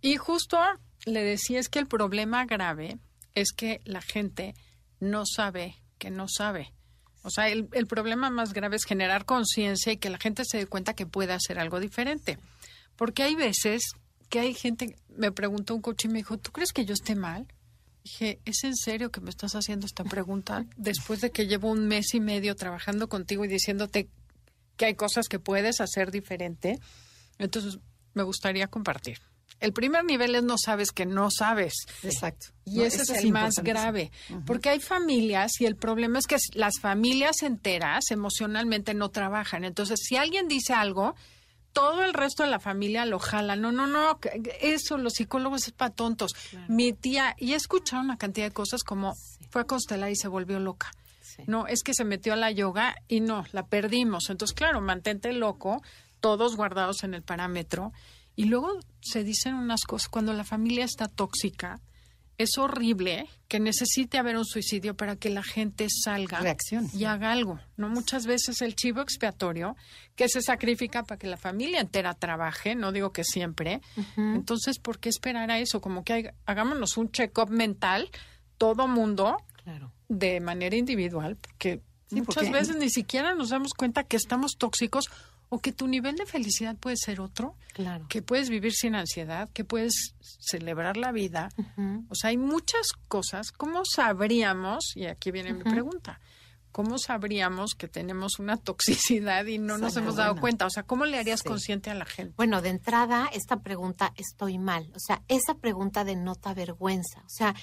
[0.00, 0.58] y justo
[1.04, 2.98] le decía es que el problema grave
[3.34, 4.54] es que la gente
[5.00, 6.72] no sabe que no sabe.
[7.22, 10.58] O sea, el, el problema más grave es generar conciencia y que la gente se
[10.58, 12.38] dé cuenta que puede hacer algo diferente.
[12.96, 13.92] Porque hay veces
[14.28, 17.14] que hay gente, me preguntó un coach y me dijo, ¿tú crees que yo esté
[17.14, 17.46] mal?
[18.04, 21.88] Dije, ¿es en serio que me estás haciendo esta pregunta después de que llevo un
[21.88, 24.08] mes y medio trabajando contigo y diciéndote
[24.76, 26.78] que hay cosas que puedes hacer diferente?
[27.38, 27.78] Entonces,
[28.14, 29.18] me gustaría compartir.
[29.60, 31.74] El primer nivel es no sabes que no sabes.
[32.02, 32.48] Exacto.
[32.64, 34.12] Y ese es el más grave,
[34.46, 39.64] porque hay familias y el problema es que las familias enteras emocionalmente no trabajan.
[39.64, 41.14] Entonces, si alguien dice algo,
[41.72, 43.56] todo el resto de la familia lo jala.
[43.56, 44.18] No, no, no,
[44.60, 46.32] eso los psicólogos es para tontos.
[46.68, 49.14] Mi tía, y he escuchado una cantidad de cosas como
[49.50, 50.90] fue a Constelar y se volvió loca.
[51.46, 54.28] No, es que se metió a la yoga y no, la perdimos.
[54.28, 55.82] Entonces, claro, mantente loco,
[56.20, 57.92] todos guardados en el parámetro.
[58.38, 61.80] Y luego se dicen unas cosas, cuando la familia está tóxica,
[62.38, 66.40] es horrible que necesite haber un suicidio para que la gente salga
[66.94, 67.58] y haga algo.
[67.76, 69.74] No muchas veces el chivo expiatorio
[70.14, 73.80] que se sacrifica para que la familia entera trabaje, no digo que siempre.
[74.16, 75.80] Entonces, ¿por qué esperar a eso?
[75.80, 78.08] Como que hay- hagámonos un check-up mental
[78.56, 79.90] todo mundo Claro.
[80.08, 84.52] de manera individual, porque Sí, muchas porque- veces ni siquiera nos damos cuenta que estamos
[84.58, 85.10] tóxicos
[85.50, 88.06] o que tu nivel de felicidad puede ser otro, Claro.
[88.08, 91.48] que puedes vivir sin ansiedad, que puedes celebrar la vida.
[92.08, 93.50] O sea, hay muchas cosas.
[93.52, 96.20] ¿Cómo sabríamos, y aquí viene mi pregunta,
[96.72, 100.66] cómo sabríamos que tenemos una toxicidad y no nos hemos dado cuenta?
[100.66, 101.48] O sea, ¿cómo le harías Sí.
[101.48, 102.34] consciente a la gente?
[102.36, 104.90] Bueno, de entrada, esta pregunta, estoy mal.
[104.94, 107.20] O sea, esa pregunta denota vergüenza.
[107.20, 107.54] O sea,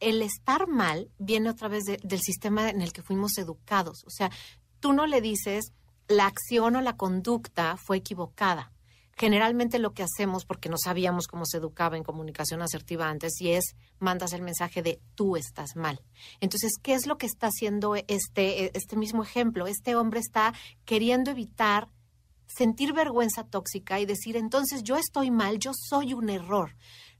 [0.00, 4.02] el estar mal viene otra vez de- del sistema en el que fuimos educados.
[4.06, 4.30] O sea,
[4.80, 5.72] tú no le dices
[6.08, 8.70] la acción o la conducta fue equivocada.
[9.16, 13.50] Generalmente lo que hacemos, porque no sabíamos cómo se educaba en comunicación asertiva antes, y
[13.50, 16.02] es mandas el mensaje de tú estás mal.
[16.40, 19.68] Entonces, ¿qué es lo que está haciendo este, este mismo ejemplo?
[19.68, 20.52] Este hombre está
[20.84, 21.88] queriendo evitar
[22.46, 26.76] sentir vergüenza tóxica y decir, entonces yo estoy mal, yo soy un error.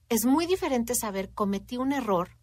[0.08, 2.36] Es muy diferente saber cometí un error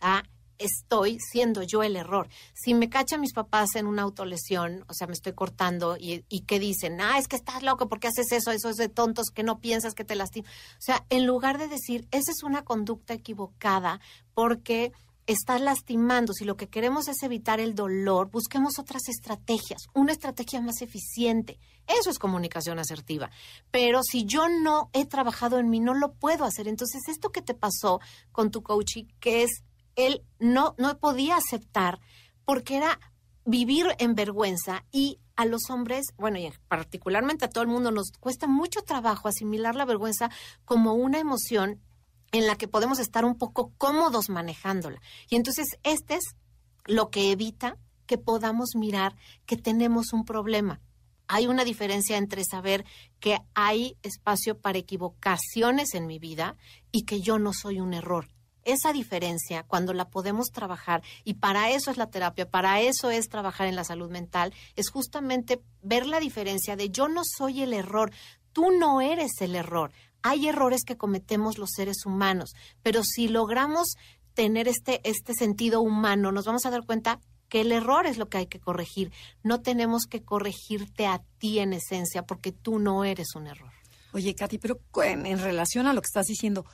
[0.00, 0.22] a
[0.58, 2.28] estoy siendo yo el error.
[2.54, 6.40] Si me cachan mis papás en una autolesión, o sea, me estoy cortando y, y
[6.42, 8.50] que dicen, ah, es que estás loco, ¿por qué haces eso?
[8.50, 10.50] Eso es de tontos que no piensas que te lastiman.
[10.50, 14.00] O sea, en lugar de decir, esa es una conducta equivocada
[14.34, 14.92] porque
[15.26, 20.60] estás lastimando, si lo que queremos es evitar el dolor, busquemos otras estrategias, una estrategia
[20.60, 21.58] más eficiente.
[21.86, 23.30] Eso es comunicación asertiva.
[23.70, 26.68] Pero si yo no he trabajado en mí, no lo puedo hacer.
[26.68, 28.00] Entonces, esto que te pasó
[28.32, 29.62] con tu coach, que es,
[29.96, 32.00] él no, no podía aceptar
[32.44, 33.00] porque era
[33.44, 38.10] vivir en vergüenza y a los hombres, bueno, y particularmente a todo el mundo, nos
[38.18, 40.30] cuesta mucho trabajo asimilar la vergüenza
[40.64, 41.80] como una emoción
[42.32, 45.00] en la que podemos estar un poco cómodos manejándola.
[45.28, 46.24] Y entonces este es
[46.86, 50.80] lo que evita que podamos mirar que tenemos un problema.
[51.28, 52.84] Hay una diferencia entre saber
[53.20, 56.56] que hay espacio para equivocaciones en mi vida
[56.92, 58.28] y que yo no soy un error.
[58.66, 63.28] Esa diferencia, cuando la podemos trabajar, y para eso es la terapia, para eso es
[63.28, 67.72] trabajar en la salud mental, es justamente ver la diferencia de yo no soy el
[67.72, 68.10] error,
[68.52, 69.92] tú no eres el error.
[70.20, 73.94] Hay errores que cometemos los seres humanos, pero si logramos
[74.34, 78.28] tener este, este sentido humano, nos vamos a dar cuenta que el error es lo
[78.28, 79.12] que hay que corregir.
[79.44, 83.70] No tenemos que corregirte a ti en esencia, porque tú no eres un error.
[84.12, 86.64] Oye, Katy, pero en, en relación a lo que estás diciendo,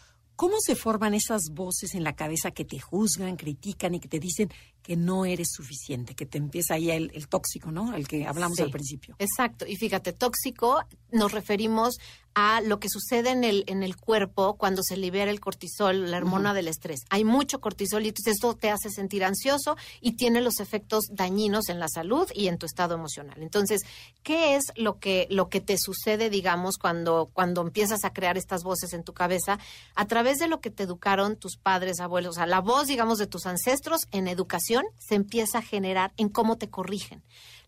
[0.43, 4.19] ¿cómo se forman esas voces en la cabeza que te juzgan, critican y que te
[4.19, 4.51] dicen
[4.83, 7.95] que no eres suficiente, que te empieza ahí el, el tóxico, ¿no?
[7.95, 8.63] El que hablamos Sí.
[8.63, 9.15] al principio.
[9.19, 9.67] Exacto.
[9.67, 11.99] Y fíjate, tóxico nos referimos
[12.35, 16.17] a lo que sucede en el, en el cuerpo cuando se libera el cortisol, la
[16.17, 17.01] hormona del estrés.
[17.11, 21.69] Hay mucho cortisol y entonces esto te hace sentir ansioso y tiene los efectos dañinos
[21.69, 23.43] en la salud y en tu estado emocional.
[23.43, 23.83] Entonces,
[24.23, 28.63] ¿qué es lo que, lo que te sucede, digamos, cuando, cuando empiezas a crear estas
[28.63, 29.59] voces en tu cabeza?
[29.95, 33.19] A través de lo que te educaron tus padres, abuelos, o sea, la voz, digamos,
[33.19, 37.23] de tus ancestros en educación se empieza a generar en cómo te corrigen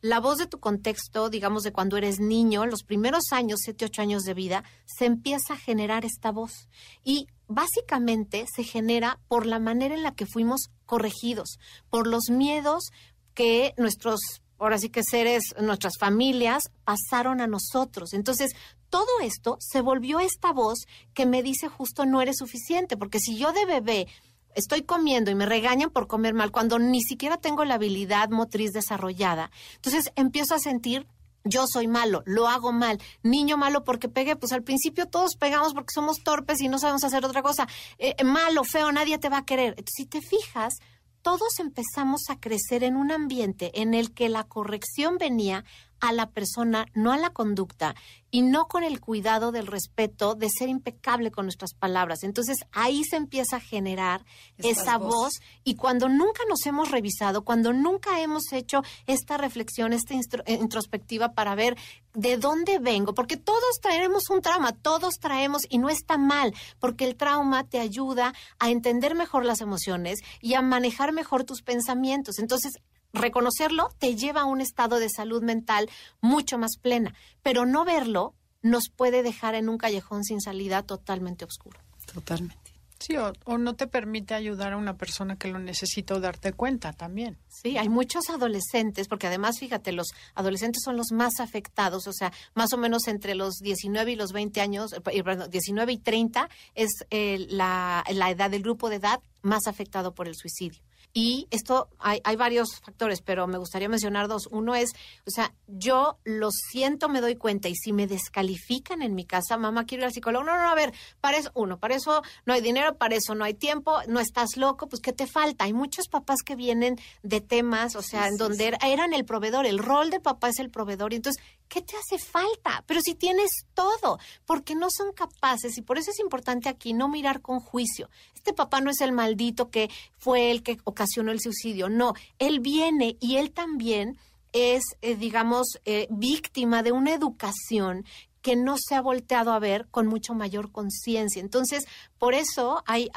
[0.05, 4.03] la voz de tu contexto, digamos, de cuando eres niño, los primeros años, 7, 8
[4.03, 6.69] años de vida, se empieza a generar esta voz.
[7.03, 12.91] Y básicamente se genera por la manera en la que fuimos corregidos, por los miedos
[13.33, 14.21] que nuestros,
[14.59, 18.13] ahora sí que seres, nuestras familias pasaron a nosotros.
[18.13, 18.53] Entonces,
[18.91, 20.81] todo esto se volvió esta voz
[21.15, 24.07] que me dice justo no eres suficiente, porque si yo de bebé
[24.55, 28.73] estoy comiendo y me regañan por comer mal cuando ni siquiera tengo la habilidad motriz
[28.73, 29.51] desarrollada.
[29.77, 31.07] Entonces empiezo a sentir
[31.45, 35.75] yo soy malo, lo hago mal, niño malo porque pegué, pues al principio todos pegamos
[35.75, 39.39] porque somos torpes y no sabemos hacer otra cosa, Eh, malo, feo, nadie te va
[39.39, 39.75] a querer.
[39.77, 40.75] Entonces, si te fijas,
[41.21, 45.65] todos empezamos a crecer en un ambiente en el que la corrección venía
[46.09, 47.95] a la persona, no a la conducta,
[48.31, 52.25] y no con el cuidado del respeto de ser impecable con nuestras palabras.
[52.25, 54.25] Entonces ahí se empieza a generar
[54.57, 55.15] Estas esa voces.
[55.15, 60.59] voz y cuando nunca nos hemos revisado, cuando nunca hemos hecho esta reflexión, esta eh,
[60.61, 61.77] introspectiva para ver
[62.13, 67.05] de dónde vengo, porque todos traemos un trauma, todos traemos y no está mal, porque
[67.05, 72.41] el trauma te ayuda a entender mejor las emociones y a manejar mejor tus pensamientos.
[72.41, 72.73] Entonces,
[73.15, 75.89] reconocerlo te lleva a un estado de salud mental
[76.21, 81.45] mucho más plena, pero no verlo nos puede dejar en un callejón sin salida totalmente
[81.45, 81.79] oscuro.
[82.13, 82.65] Totalmente.
[82.99, 86.55] Sí, o, o, no te permite ayudar a una persona que lo necesita o darte
[86.55, 87.37] cuenta también.
[87.49, 92.33] Sí, hay muchos adolescentes, porque además, fíjate, los adolescentes son los más afectados, o sea,
[92.55, 96.49] más o menos entre los 19 y los 20 años, eh, perdón, 19 y 30
[96.75, 100.81] es eh, la, la edad del grupo de edad más afectado por el suicidio.
[101.17, 104.49] Y esto, hay, hay, varios factores, pero me gustaría mencionar dos.
[104.51, 104.91] Uno es,
[105.25, 109.57] o sea, yo lo siento, me doy cuenta, y si me descalifican en mi casa,
[109.57, 110.45] mamá, quiero ir al psicólogo.
[110.45, 113.45] No, no, a ver, para eso, uno, para eso no hay dinero, para eso no
[113.45, 115.67] hay tiempo, no estás loco, pues ¿qué te falta?
[115.67, 118.89] Hay muchos papás que vienen de temas, o sea, sí, en donde sí.
[118.89, 122.19] eran el proveedor, el rol de papá es el proveedor, y entonces, ¿qué te hace
[122.19, 122.85] falta?
[122.87, 127.09] Pero si tienes todo, porque no son capaces, y por eso es importante aquí no
[127.09, 128.09] mirar con juicio.
[128.35, 132.61] Este papá no es el maldito que fue el que ocasionó el suicidio, no, él
[132.61, 134.19] viene y él también
[134.53, 138.05] es, eh, digamos, eh, víctima de una educación
[138.41, 141.41] que no se ha volteado a ver con mucho mayor conciencia.
[141.41, 141.87] Entonces,
[142.19, 143.09] por eso hay,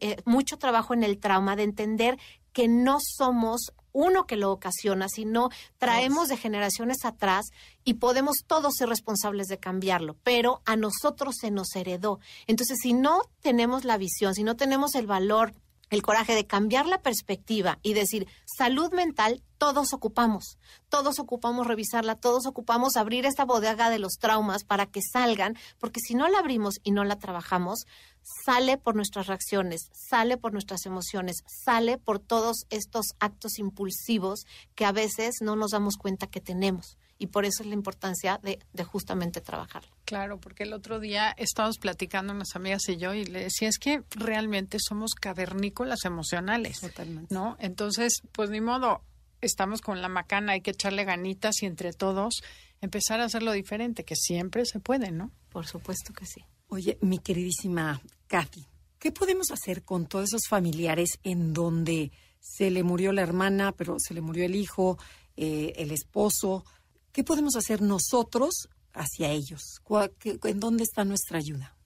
[0.00, 2.18] eh, mucho trabajo en el trauma de entender
[2.52, 7.46] que no somos uno que lo ocasiona, sino traemos de generaciones atrás
[7.84, 12.18] y podemos todos ser responsables de cambiarlo, pero a nosotros se nos heredó.
[12.46, 15.54] Entonces, si no tenemos la visión, si no tenemos el valor,
[15.90, 22.16] el coraje de cambiar la perspectiva y decir, salud mental, todos ocupamos, todos ocupamos revisarla,
[22.16, 26.38] todos ocupamos abrir esta bodega de los traumas para que salgan, porque si no la
[26.38, 27.86] abrimos y no la trabajamos,
[28.44, 34.84] sale por nuestras reacciones, sale por nuestras emociones, sale por todos estos actos impulsivos que
[34.84, 36.96] a veces no nos damos cuenta que tenemos.
[37.16, 39.90] Y por eso es la importancia de, de justamente trabajarla.
[40.04, 43.78] Claro, porque el otro día estábamos platicando unas amigas y yo y le decía, es
[43.78, 47.32] que realmente somos cavernícolas emocionales, Totalmente.
[47.32, 47.56] ¿no?
[47.60, 49.02] Entonces, pues ni modo,
[49.46, 52.42] estamos con la macana, hay que echarle ganitas y entre todos
[52.80, 55.32] empezar a hacerlo diferente, que siempre se puede, ¿no?
[55.48, 56.44] Por supuesto que sí.
[56.68, 58.66] Oye, mi queridísima Kathy,
[58.98, 63.96] ¿qué podemos hacer con todos esos familiares en donde se le murió la hermana, pero
[63.98, 64.98] se le murió el hijo,
[65.36, 66.64] eh, el esposo?
[67.12, 69.80] ¿Qué podemos hacer nosotros hacia ellos?
[70.24, 71.76] ¿En dónde está nuestra ayuda?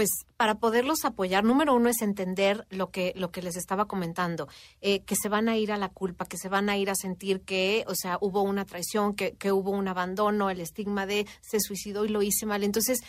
[0.00, 4.48] Pues para poderlos apoyar, número uno es entender lo que, lo que les estaba comentando,
[4.80, 6.94] eh, que se van a ir a la culpa, que se van a ir a
[6.94, 11.26] sentir que, o sea, hubo una traición, que, que hubo un abandono, el estigma de
[11.42, 12.64] se suicidó y lo hice mal.
[12.64, 13.00] Entonces,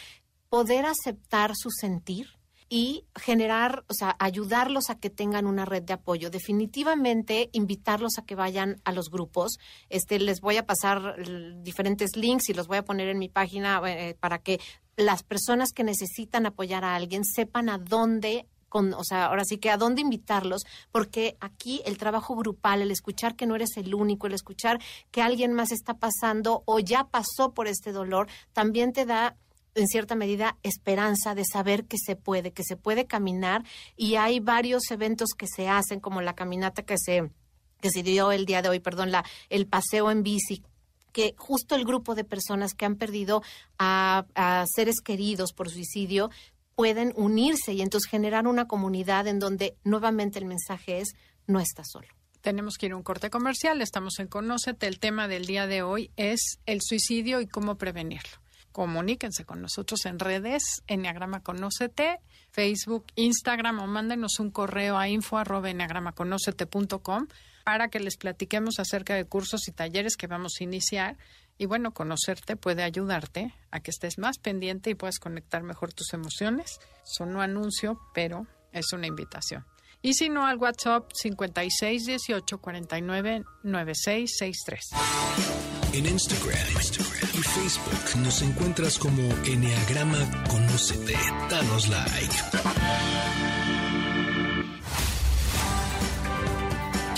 [0.49, 2.27] poder aceptar su sentir,
[2.73, 6.29] y generar, o sea, ayudarlos a que tengan una red de apoyo.
[6.29, 9.57] Definitivamente invitarlos a que vayan a los grupos.
[9.89, 11.17] Este, les voy a pasar
[11.61, 14.61] diferentes links y los voy a poner en mi página eh, para que
[14.95, 19.57] las personas que necesitan apoyar a alguien sepan a dónde con, o sea, ahora sí
[19.57, 20.63] que a dónde invitarlos,
[20.93, 24.79] porque aquí el trabajo grupal, el escuchar que no eres el único, el escuchar
[25.11, 29.35] que alguien más está pasando o ya pasó por este dolor, también te da
[29.75, 33.63] en cierta medida esperanza de saber que se puede, que se puede caminar
[33.95, 37.31] y hay varios eventos que se hacen como la caminata que se
[37.79, 40.63] que se dio el día de hoy, perdón, la el paseo en bici
[41.11, 43.43] que justo el grupo de personas que han perdido
[43.77, 44.25] a,
[44.73, 46.29] seres queridos por suicidio
[46.75, 51.13] pueden unirse y entonces generar una comunidad en donde nuevamente el mensaje es
[51.47, 52.07] no estás solo
[52.41, 53.83] tenemos que ir a un corte comercial.
[53.83, 54.87] Estamos en Conócete.
[54.87, 58.41] El tema del día de hoy es el suicidio y cómo prevenirlo
[58.71, 62.19] comuníquense con nosotros en redes, Enneagrama Conócete,
[62.51, 65.37] Facebook, Instagram o mándenos un correo a info
[67.63, 71.17] para que les platiquemos acerca de cursos y talleres que vamos a iniciar.
[71.57, 76.13] Y bueno, conocerte puede ayudarte a que estés más pendiente y puedas conectar mejor tus
[76.13, 76.79] emociones.
[77.03, 79.65] Son un anuncio, pero es una invitación.
[80.01, 85.60] Y si no, al WhatsApp 56 18 49 96 63.
[85.93, 86.57] En Instagram,
[87.33, 91.17] y Facebook nos encuentras como Enneagrama Conócete.
[91.49, 92.35] Danos like.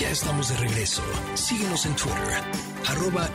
[0.00, 1.02] Ya estamos de regreso.
[1.34, 2.42] Síguenos en Twitter,
[2.88, 3.30] arroba.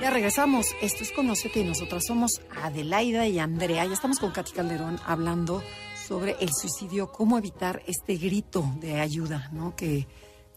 [0.00, 0.74] Ya regresamos.
[0.82, 3.86] Esto es Conócete y nosotras somos Adelaida y Andrea.
[3.86, 5.62] Ya estamos con Katy Calderón hablando
[6.08, 9.76] sobre el suicidio, cómo evitar este grito de ayuda, ¿no?
[9.76, 10.08] Que,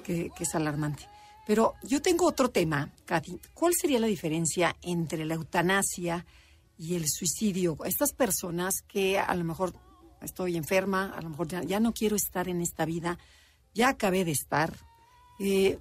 [0.04, 1.08] que, es alarmante.
[1.46, 3.40] Pero yo tengo otro tema, Katy.
[3.54, 6.26] ¿Cuál sería la diferencia entre la eutanasia
[6.78, 7.78] y el suicidio?
[7.86, 9.74] Estas personas que a lo mejor
[10.22, 13.18] estoy enferma, a lo mejor ya, ya no quiero estar en esta vida,
[13.74, 14.74] ya acabé de estar.
[15.40, 15.80] Eh,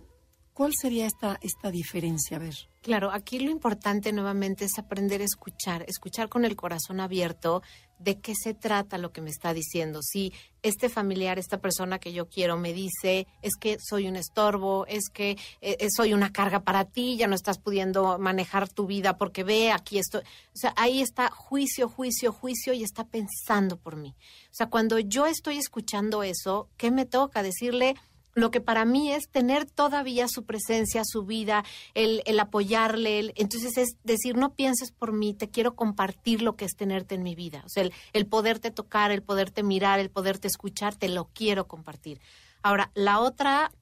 [0.52, 2.36] ¿Cuál sería esta, esta diferencia?
[2.36, 2.54] A ver.
[2.82, 7.62] Claro, aquí lo importante nuevamente es aprender a escuchar, escuchar con el corazón abierto
[7.98, 10.02] de qué se trata lo que me está diciendo.
[10.02, 10.32] Si
[10.62, 15.08] este familiar, esta persona que yo quiero me dice, es que soy un estorbo, es
[15.08, 15.30] que
[15.60, 19.44] eh, eh, soy una carga para ti, ya no estás pudiendo manejar tu vida porque
[19.44, 20.18] ve, aquí esto.
[20.18, 20.22] O
[20.56, 24.14] sea, ahí está juicio, juicio, juicio y está pensando por mí.
[24.50, 27.42] O sea, cuando yo estoy escuchando eso, ¿qué me toca?
[27.42, 27.94] Decirle,
[28.34, 31.64] lo que para mí es tener todavía su presencia, su vida,
[31.94, 33.32] el, el apoyarle.
[33.36, 37.22] entonces es decir, no pienses por mí, te quiero compartir lo que es tenerte en
[37.22, 37.62] mi vida.
[37.64, 41.66] O sea, el, el poderte tocar, el poderte mirar, el poderte escuchar, te lo quiero
[41.66, 42.20] compartir.
[42.62, 43.72] Ahora, la otra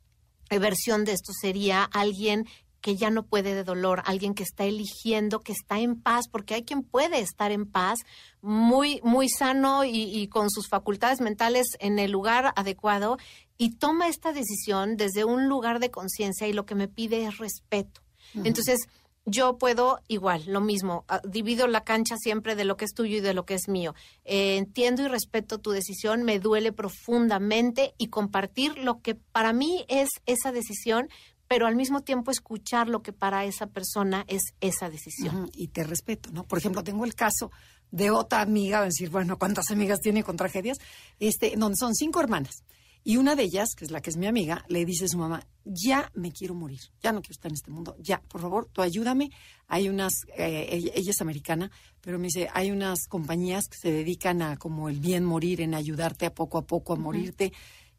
[0.51, 2.47] versión de esto sería alguien
[2.81, 6.55] que ya no puede de dolor, alguien que está eligiendo, que está en paz, porque
[6.55, 8.01] hay quien puede estar en paz,
[8.41, 13.19] muy, muy sano y, con sus facultades mentales en el lugar adecuado,
[13.61, 17.37] y toma esta decisión desde un lugar de conciencia y lo que me pide es
[17.37, 18.01] respeto.
[18.33, 18.89] Entonces,
[19.27, 23.19] yo puedo igual, lo mismo, ah, divido la cancha siempre de lo que es tuyo
[23.19, 23.95] y de lo que es mío.
[24.25, 29.85] Eh, entiendo y respeto tu decisión, me duele profundamente y compartir lo que para mí
[29.89, 31.11] es esa decisión,
[31.47, 35.51] pero al mismo tiempo escuchar lo que para esa persona es esa decisión.
[35.53, 36.45] Y te respeto, ¿no?
[36.45, 37.51] Por ejemplo, tengo el caso
[37.91, 40.79] de otra amiga, decir, bueno, ¿cuántas amigas tiene con tragedias?
[41.19, 42.65] Este, donde son cinco hermanas.
[43.03, 45.19] Y una de ellas, que es la que es mi amiga, le dice a su
[45.19, 48.69] mamá, ya me quiero morir, ya no quiero estar en este mundo, ya, por favor,
[48.73, 49.31] tú ayúdame.
[49.69, 51.71] Hay unas, eh, ella, es americana,
[52.01, 55.75] pero me dice, hay unas compañías que se dedican a como el bien morir, en
[55.75, 57.53] ayudarte a poco a poco a morirte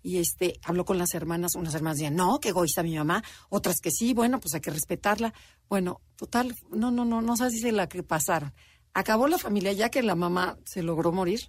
[0.04, 3.80] y este habló con las hermanas, unas hermanas decían, no, que egoísta mi mamá, otras
[3.82, 5.34] que sí, bueno, pues hay que respetarla.
[5.70, 8.54] Bueno, total, no, no, no, no sabes si la que pasaron.
[8.94, 11.42] Acabó la familia ya que la mamá se logró morir.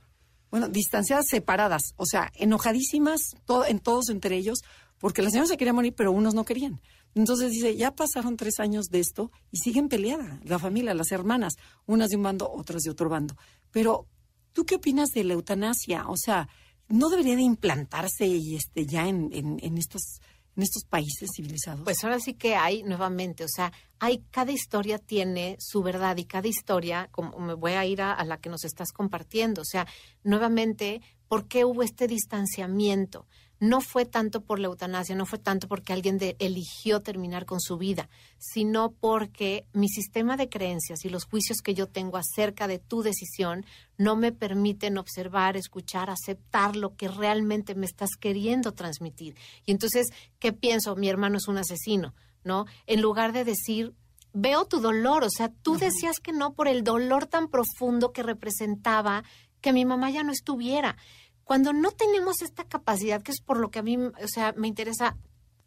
[0.52, 3.20] Bueno, distanciadas, separadas, o sea, enojadísimas
[3.66, 4.60] en todos entre ellos,
[4.98, 6.80] porque la señora se quería morir, pero unos no querían.
[7.14, 11.54] Entonces dice, ya pasaron tres años de esto y siguen peleadas, la familia, las hermanas,
[11.86, 13.34] unas de un bando, otras de otro bando.
[13.70, 14.06] Pero,
[14.52, 16.06] ¿tú qué opinas de la eutanasia?
[16.08, 16.50] O sea,
[16.86, 20.20] no debería de implantarse y este ya en, en, estos
[20.56, 21.82] en estos países civilizados?
[21.84, 26.24] Pues ahora sí que hay nuevamente, o sea, hay cada historia tiene su verdad y
[26.24, 29.86] cada historia, como me voy a ir a la que nos estás compartiendo, o sea,
[30.24, 33.26] nuevamente, ¿por qué hubo este distanciamiento?
[33.62, 37.78] No fue tanto por la eutanasia, no fue tanto porque alguien eligió terminar con su
[37.78, 42.80] vida, sino porque mi sistema de creencias y los juicios que yo tengo acerca de
[42.80, 43.64] tu decisión
[43.96, 49.36] no me permiten observar, escuchar, aceptar lo que realmente me estás queriendo transmitir.
[49.64, 50.08] Y entonces,
[50.40, 50.96] ¿qué pienso?
[50.96, 52.66] Mi hermano es un asesino, ¿no?
[52.88, 53.94] En lugar de decir,
[54.32, 58.24] veo tu dolor, o sea, tú decías que no por el dolor tan profundo que
[58.24, 59.22] representaba
[59.60, 60.96] que mi mamá ya no estuviera
[61.44, 64.68] cuando no tenemos esta capacidad, que es por lo que a mí, o sea, me
[64.68, 65.16] interesa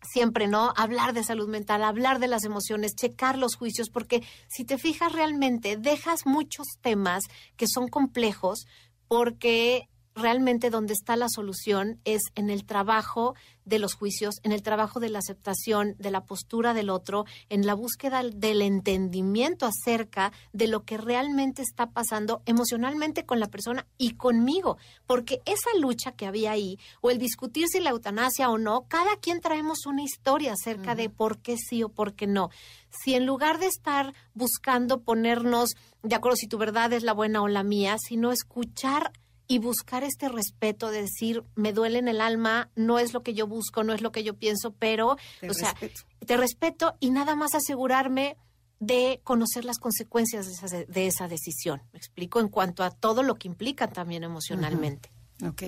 [0.01, 0.73] siempre, ¿no?
[0.76, 5.11] Hablar de salud mental, hablar de las emociones, checar los juicios, porque si te fijas
[5.11, 7.23] realmente, dejas muchos temas
[7.57, 8.65] que son complejos
[9.07, 13.36] porque realmente donde está la solución es en el trabajo
[13.66, 17.66] de los juicios, en el trabajo de la aceptación, de la postura del otro, en
[17.66, 23.88] la búsqueda del entendimiento acerca de lo que realmente está pasando emocionalmente con la persona
[23.97, 28.57] y conmigo, porque esa lucha que había ahí, o el discutir si la eutanasia o
[28.57, 32.49] no, cada quien traemos una historia acerca de por qué sí o por qué no.
[32.89, 35.72] Si en lugar de estar buscando ponernos
[36.03, 39.11] de acuerdo si tu verdad es la buena o la mía, sino escuchar
[39.47, 43.33] y buscar este respeto de decir, me duele en el alma, no es lo que
[43.33, 45.97] yo busco, no es lo que yo pienso, pero, te o respeto.
[45.97, 48.37] sea, te respeto y nada más asegurarme
[48.79, 51.81] de conocer las consecuencias de esa, de esa decisión.
[51.93, 55.11] Me explico en cuanto a todo lo que implica también emocionalmente.
[55.45, 55.63] Ok,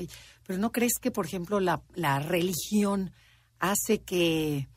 [0.45, 3.11] pero ¿no crees que, por ejemplo, la, la religión
[3.59, 4.67] hace que,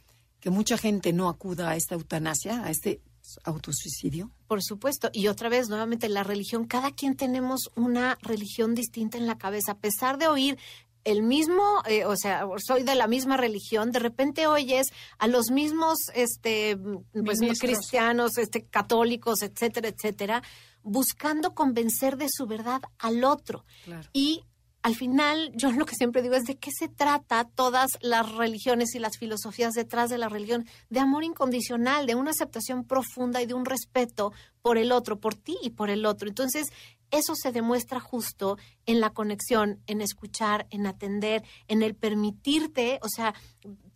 [0.40, 3.00] que mucha gente no acuda a esta eutanasia, a este
[3.44, 4.30] autosuicidio?
[4.46, 5.10] Por supuesto.
[5.12, 9.72] Y otra vez, nuevamente, la religión, cada quien tenemos una religión distinta en la cabeza.
[9.72, 10.58] A pesar de oír
[11.04, 15.50] el mismo, eh, o sea, soy de la misma religión, de repente oyes a los
[15.50, 20.42] mismos, este, pues, cristianos, este, católicos, etcétera, etcétera,
[20.82, 23.64] buscando convencer de su verdad al otro.
[24.12, 24.44] Y
[24.82, 28.94] al final, yo lo que siempre digo es de qué se trata todas las religiones
[28.94, 33.46] y las filosofías detrás de la religión, de amor incondicional, de una aceptación profunda y
[33.46, 36.28] de un respeto por el otro, por ti y por el otro.
[36.28, 36.68] Entonces,
[37.10, 38.56] eso se demuestra justo
[38.86, 43.34] en la conexión, en escuchar, en atender, en el permitirte, o sea,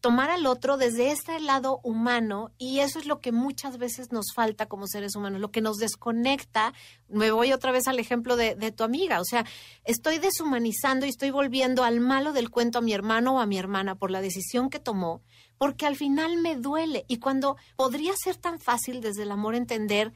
[0.04, 4.34] tomar al otro desde este lado humano y eso es lo que muchas veces nos
[4.34, 6.74] falta como seres humanos, lo que nos desconecta.
[7.08, 9.46] Me voy otra vez al ejemplo de, de, tu amiga, o sea,
[9.82, 13.56] estoy deshumanizando y estoy volviendo al malo del cuento a mi hermano o a mi
[13.56, 15.22] hermana por la decisión que tomó,
[15.56, 20.12] porque al final me duele y cuando podría ser tan fácil desde el amor entender,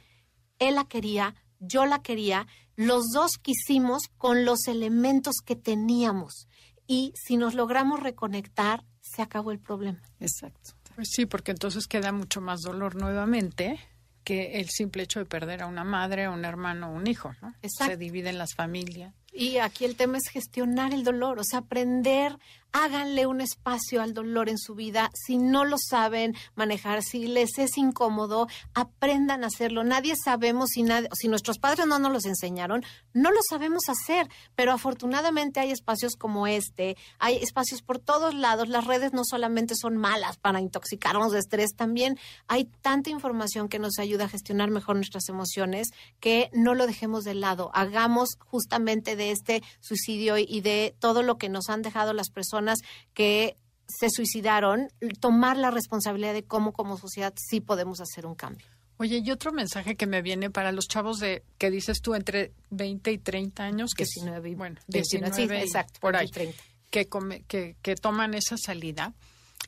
[0.59, 6.47] él la quería, yo la quería, los dos quisimos con los elementos que teníamos
[6.87, 10.01] y si nos logramos reconectar, se acabó el problema.
[10.21, 10.71] Exacto.
[10.95, 13.79] Pues sí, porque entonces queda mucho más dolor nuevamente
[14.25, 17.55] que el simple hecho de perder a una madre, un hermano, un hijo, ¿no?
[17.63, 17.93] Exacto.
[17.93, 19.15] Se dividen las familias.
[19.33, 22.39] Y aquí el tema es gestionar el dolor, o sea, aprender
[22.73, 25.11] háganle un espacio al dolor en su vida.
[25.15, 29.85] Si no lo saben manejar, si les es incómodo, aprendan a hacerlo.
[29.85, 30.83] Nadie sabemos si,
[31.29, 36.47] nuestros padres no nos los enseñaron, no lo sabemos hacer, pero afortunadamente hay espacios como
[36.47, 38.69] este, hay espacios por todos lados.
[38.69, 43.79] Las redes no solamente son malas para intoxicarnos de estrés, también hay tanta información que
[43.79, 45.89] nos ayuda a gestionar mejor nuestras emociones
[46.21, 47.71] que no lo dejemos de lado.
[47.75, 52.79] Hagamos justamente de este suicidio y de todo lo que nos han dejado las personas
[53.13, 53.57] que
[53.87, 54.89] se suicidaron,
[55.21, 58.67] tomar la responsabilidad de cómo como sociedad sí podemos hacer un cambio.
[58.99, 62.53] Oye, y otro mensaje que me viene para los chavos de, que dices tú, entre
[62.71, 66.61] 20 y 30 años, que 19 y, bueno, 19, 19 sí, exacto, por ahí, 30.
[66.91, 69.15] Que, come, que, que toman esa salida,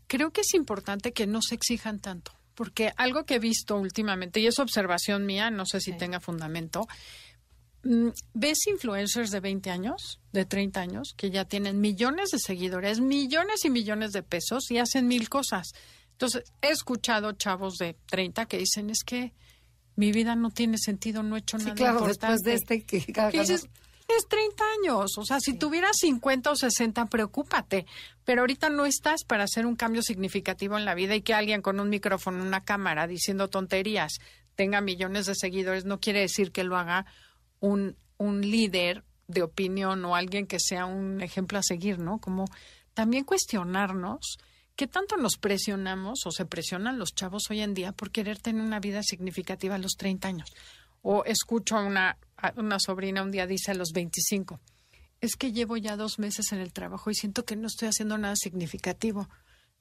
[0.09, 4.41] creo que es importante que no se exijan tanto, porque algo que he visto últimamente,
[4.41, 5.99] y es observación mía, no sé si sí.
[5.99, 6.89] tenga fundamento,
[7.83, 13.65] ¿Ves influencers de 20 años, de 30 años, que ya tienen millones de seguidores, millones
[13.65, 15.73] y millones de pesos y hacen mil cosas?
[16.13, 19.33] Entonces, he escuchado chavos de 30 que dicen, es que
[19.97, 22.51] mi vida no tiene sentido, no he hecho sí, nada claro, importante.
[22.51, 22.99] después de este que...
[23.33, 23.69] Dices,
[24.07, 25.59] tienes 30 años, o sea, si sí.
[25.59, 27.87] tuvieras 50 o 60, preocúpate,
[28.25, 31.63] pero ahorita no estás para hacer un cambio significativo en la vida y que alguien
[31.63, 34.19] con un micrófono, una cámara, diciendo tonterías,
[34.57, 37.07] tenga millones de seguidores, no quiere decir que lo haga
[37.61, 42.19] un, un líder de opinión o alguien que sea un ejemplo a seguir, ¿no?
[42.19, 42.47] Como
[42.95, 44.39] también cuestionarnos
[44.81, 48.63] ¿Qué tanto nos presionamos o se presionan los chavos hoy en día por querer tener
[48.63, 50.55] una vida significativa a los 30 años?
[51.03, 54.59] O escucho a una, a una sobrina un día dice a los 25,
[55.21, 58.17] es que llevo ya dos meses en el trabajo y siento que no estoy haciendo
[58.17, 59.29] nada significativo.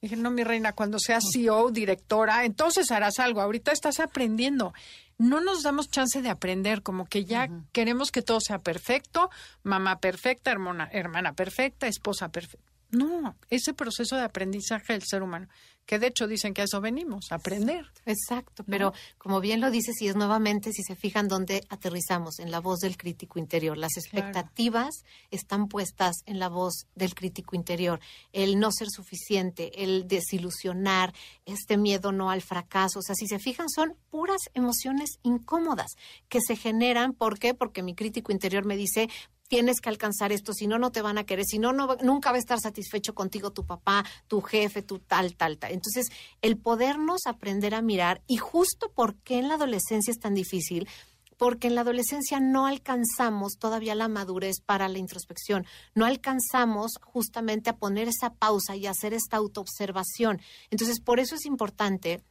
[0.02, 3.40] Dije, no, mi reina, cuando seas CEO, directora, entonces harás algo.
[3.40, 4.74] Ahorita estás aprendiendo.
[5.20, 7.66] No nos damos chance de aprender, como que ya uh -huh.
[7.74, 9.30] queremos que todo sea perfecto,
[9.64, 12.66] mamá perfecta, hermana, hermana perfecta, esposa perfecta.
[12.92, 15.48] No, ese proceso de aprendizaje del ser humano,
[15.90, 17.84] que de hecho dicen que a eso venimos, a aprender.
[18.06, 18.94] Exacto, pero ¿no?
[19.18, 22.82] como bien lo dices, y es nuevamente, si se fijan dónde aterrizamos, en la voz
[22.82, 23.76] del crítico interior.
[23.76, 25.28] Las expectativas claro.
[25.32, 28.00] están puestas en la voz del crítico interior.
[28.34, 31.12] El no ser suficiente, el desilusionar,
[31.48, 33.00] este miedo no al fracaso.
[33.00, 35.94] O sea, si se fijan, son puras emociones incómodas
[36.28, 37.14] que se generan.
[37.14, 37.56] ¿Por qué?
[37.56, 39.10] Porque mi crítico interior me dice,
[39.50, 42.32] tienes que alcanzar esto, si no, no te van a querer, si no, no, nunca
[42.32, 45.74] va a estar satisfecho contigo tu papá, tu jefe, tu tal, tal, tal.
[45.74, 46.08] Entonces,
[46.42, 50.88] el podernos aprender a mirar, y justo por qué en la adolescencia es tan difícil,
[51.36, 57.70] porque en la adolescencia no alcanzamos todavía la madurez para la introspección, no alcanzamos justamente
[57.70, 60.42] a poner esa pausa y hacer esta autoobservación.
[60.70, 62.22] Entonces, por eso es importante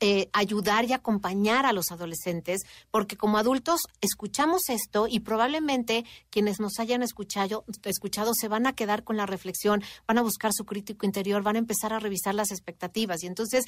[0.00, 6.60] eh, ayudar y acompañar a los adolescentes, porque como adultos escuchamos esto y probablemente quienes
[6.60, 10.64] nos hayan escuchado, escuchado se van a quedar con la reflexión, van a buscar su
[10.64, 13.64] crítico interior, van a empezar a revisar las expectativas y entonces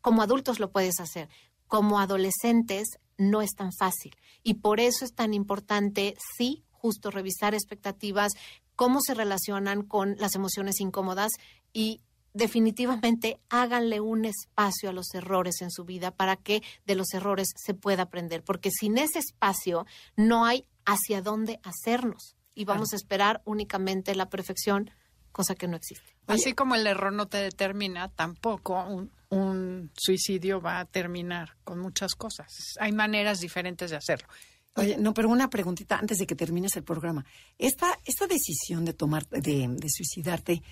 [0.00, 1.28] como adultos lo puedes hacer.
[1.66, 7.54] Como adolescentes no es tan fácil y por eso es tan importante, sí, justo revisar
[7.54, 8.32] expectativas,
[8.74, 11.32] cómo se relacionan con las emociones incómodas
[11.72, 12.00] y
[12.32, 17.48] definitivamente háganle un espacio a los errores en su vida para que de los errores
[17.56, 22.96] se pueda aprender, porque sin ese espacio no hay hacia dónde hacernos y vamos a
[22.96, 24.90] esperar únicamente la perfección,
[25.32, 26.16] cosa que no existe.
[26.26, 31.78] Así como el error no te determina, tampoco un, un suicidio va a terminar con
[31.78, 32.48] muchas cosas.
[32.78, 34.28] Hay maneras diferentes de hacerlo.
[34.76, 37.24] Oye, no, pero una preguntita antes de que termines el programa.
[37.58, 40.62] Esta, esta decisión de tomar, de, de suicidarte,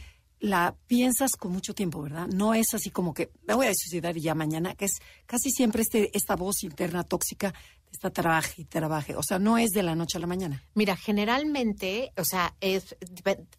[0.41, 2.27] la piensas con mucho tiempo, ¿verdad?
[2.29, 5.51] No es así como que me voy a suicidar y ya mañana, que es casi
[5.51, 7.55] siempre este, esta voz interna tóxica,
[7.93, 9.17] está trabaje y trabaje.
[9.17, 10.63] O sea, no es de la noche a la mañana.
[10.75, 12.97] Mira, generalmente, o sea, es,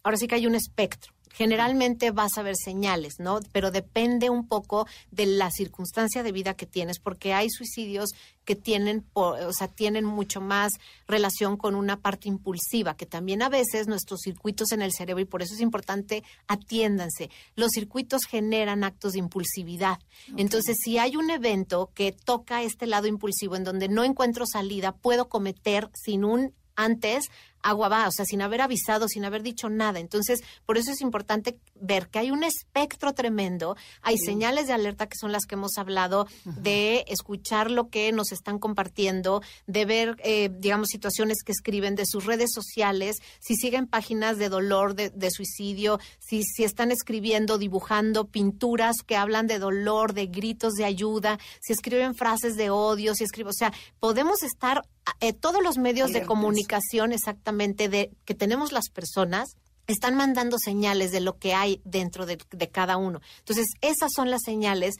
[0.02, 1.12] ahora sí que hay un espectro.
[1.32, 3.40] Generalmente vas a ver señales, ¿no?
[3.52, 8.10] Pero depende un poco de la circunstancia de vida que tienes, porque hay suicidios
[8.44, 10.72] que tienen, o sea, tienen mucho más
[11.06, 15.26] relación con una parte impulsiva, que también a veces nuestros circuitos en el cerebro, y
[15.26, 20.00] por eso es importante, atiéndanse, los circuitos generan actos de impulsividad.
[20.36, 24.92] Entonces, si hay un evento que toca este lado impulsivo en donde no encuentro salida,
[24.92, 27.26] puedo cometer sin un antes
[27.62, 30.00] agua va, o sea, sin haber avisado, sin haber dicho nada.
[30.00, 35.08] Entonces, por eso es importante ver que hay un espectro tremendo, hay señales de alerta
[35.08, 40.16] que son las que hemos hablado, de escuchar lo que nos están compartiendo, de ver,
[40.24, 45.30] eh, digamos, situaciones que escriben de sus redes sociales, si siguen páginas de dolor, de,
[45.30, 51.38] suicidio, si, si están escribiendo, dibujando pinturas que hablan de dolor, de gritos de ayuda,
[51.60, 54.82] si escriben frases de odio, si escriben, o sea, podemos estar,
[55.20, 61.10] eh, todos los medios de comunicación, exactamente, de que tenemos las personas están mandando señales
[61.10, 62.38] de lo que hay dentro de,
[62.70, 63.20] cada uno.
[63.38, 64.94] Entonces, esas son las señales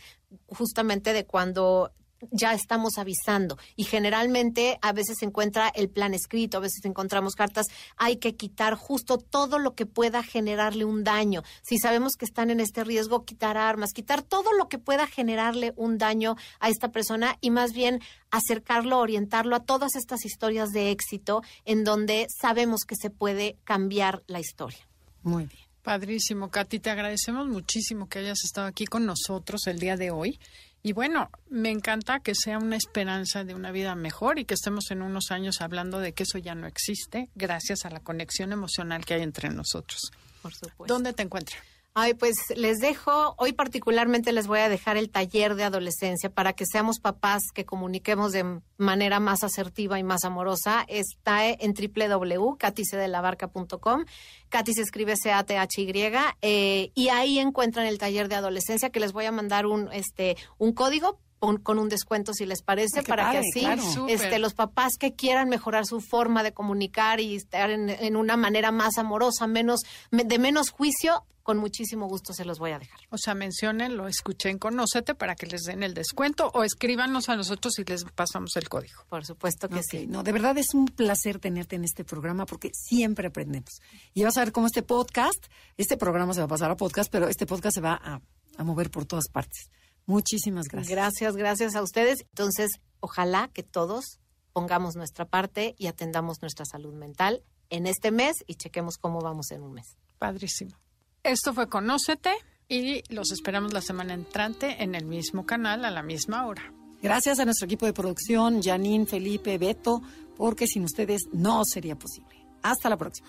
[0.49, 1.93] justamente de cuando
[2.31, 7.35] ya estamos avisando y generalmente a veces se encuentra el plan escrito, a veces encontramos
[7.35, 7.67] cartas,
[7.97, 11.43] hay que quitar justo todo lo que pueda generarle un daño.
[11.63, 15.73] Si sabemos que están en este riesgo, quitar armas, quitar todo lo que pueda generarle
[15.77, 18.01] un daño a esta persona y más bien
[18.31, 24.23] acercarlo, orientarlo a todas estas historias de éxito en donde sabemos que se puede cambiar
[24.27, 24.79] la historia.
[25.23, 25.71] Muy bien.
[25.83, 30.39] Padrísimo, Katy, te agradecemos muchísimo que hayas estado aquí con nosotros el día de hoy.
[30.83, 34.91] Y bueno, me encanta que sea una esperanza de una vida mejor y que estemos
[34.91, 39.05] en unos años hablando de que eso ya no existe gracias a la conexión emocional
[39.05, 40.11] que hay entre nosotros.
[40.41, 40.87] Por supuesto.
[40.87, 41.63] ¿Dónde te encuentras?
[42.03, 46.55] Ay, pues les dejo, hoy particularmente les voy a dejar el taller de adolescencia para
[46.55, 50.87] que seamos papás que comuniquemos de manera más asertiva y más amorosa.
[50.89, 54.07] Está en www.caticedelabarca.com.
[54.49, 59.27] Katy se escribe C-A-T-H-Y eh, y ahí encuentran el taller de adolescencia que les voy
[59.27, 63.67] a mandar un, este, un código con, un descuento si les parece, para que así
[64.09, 68.37] este, los papás que quieran mejorar su forma de comunicar y estar en, en, una
[68.37, 69.81] manera más amorosa, menos
[70.11, 73.01] de menos juicio, con muchísimo gusto se los voy a dejar.
[73.11, 77.37] O sea, mencionen, lo escuchen, conócete para que les den el descuento o escríbanos a
[77.37, 79.03] nosotros y les pasamos el código.
[79.09, 80.07] Por supuesto que sí.
[80.07, 83.81] No, de verdad es un placer tenerte en este programa porque siempre aprendemos.
[84.15, 87.11] Y vas a ver cómo este podcast, este programa se va a pasar a podcast,
[87.11, 88.21] pero este podcast se va a,
[88.57, 89.71] a mover por todas partes.
[90.07, 90.91] Muchísimas gracias.
[90.91, 92.21] Gracias, gracias a ustedes.
[92.31, 92.71] Entonces,
[93.01, 94.19] ojalá que todos
[94.53, 99.51] pongamos nuestra parte y atendamos nuestra salud mental en este mes y chequemos cómo vamos
[99.53, 99.97] en un mes.
[100.19, 100.77] Padrísimo.
[101.23, 102.33] Esto fue Conócete
[102.69, 106.73] y los esperamos la semana entrante en el mismo canal a la misma hora.
[107.03, 110.03] Gracias a nuestro equipo de producción, Janine, Felipe, Beto,
[110.37, 112.47] porque sin ustedes no sería posible.
[112.63, 113.29] Hasta la próxima.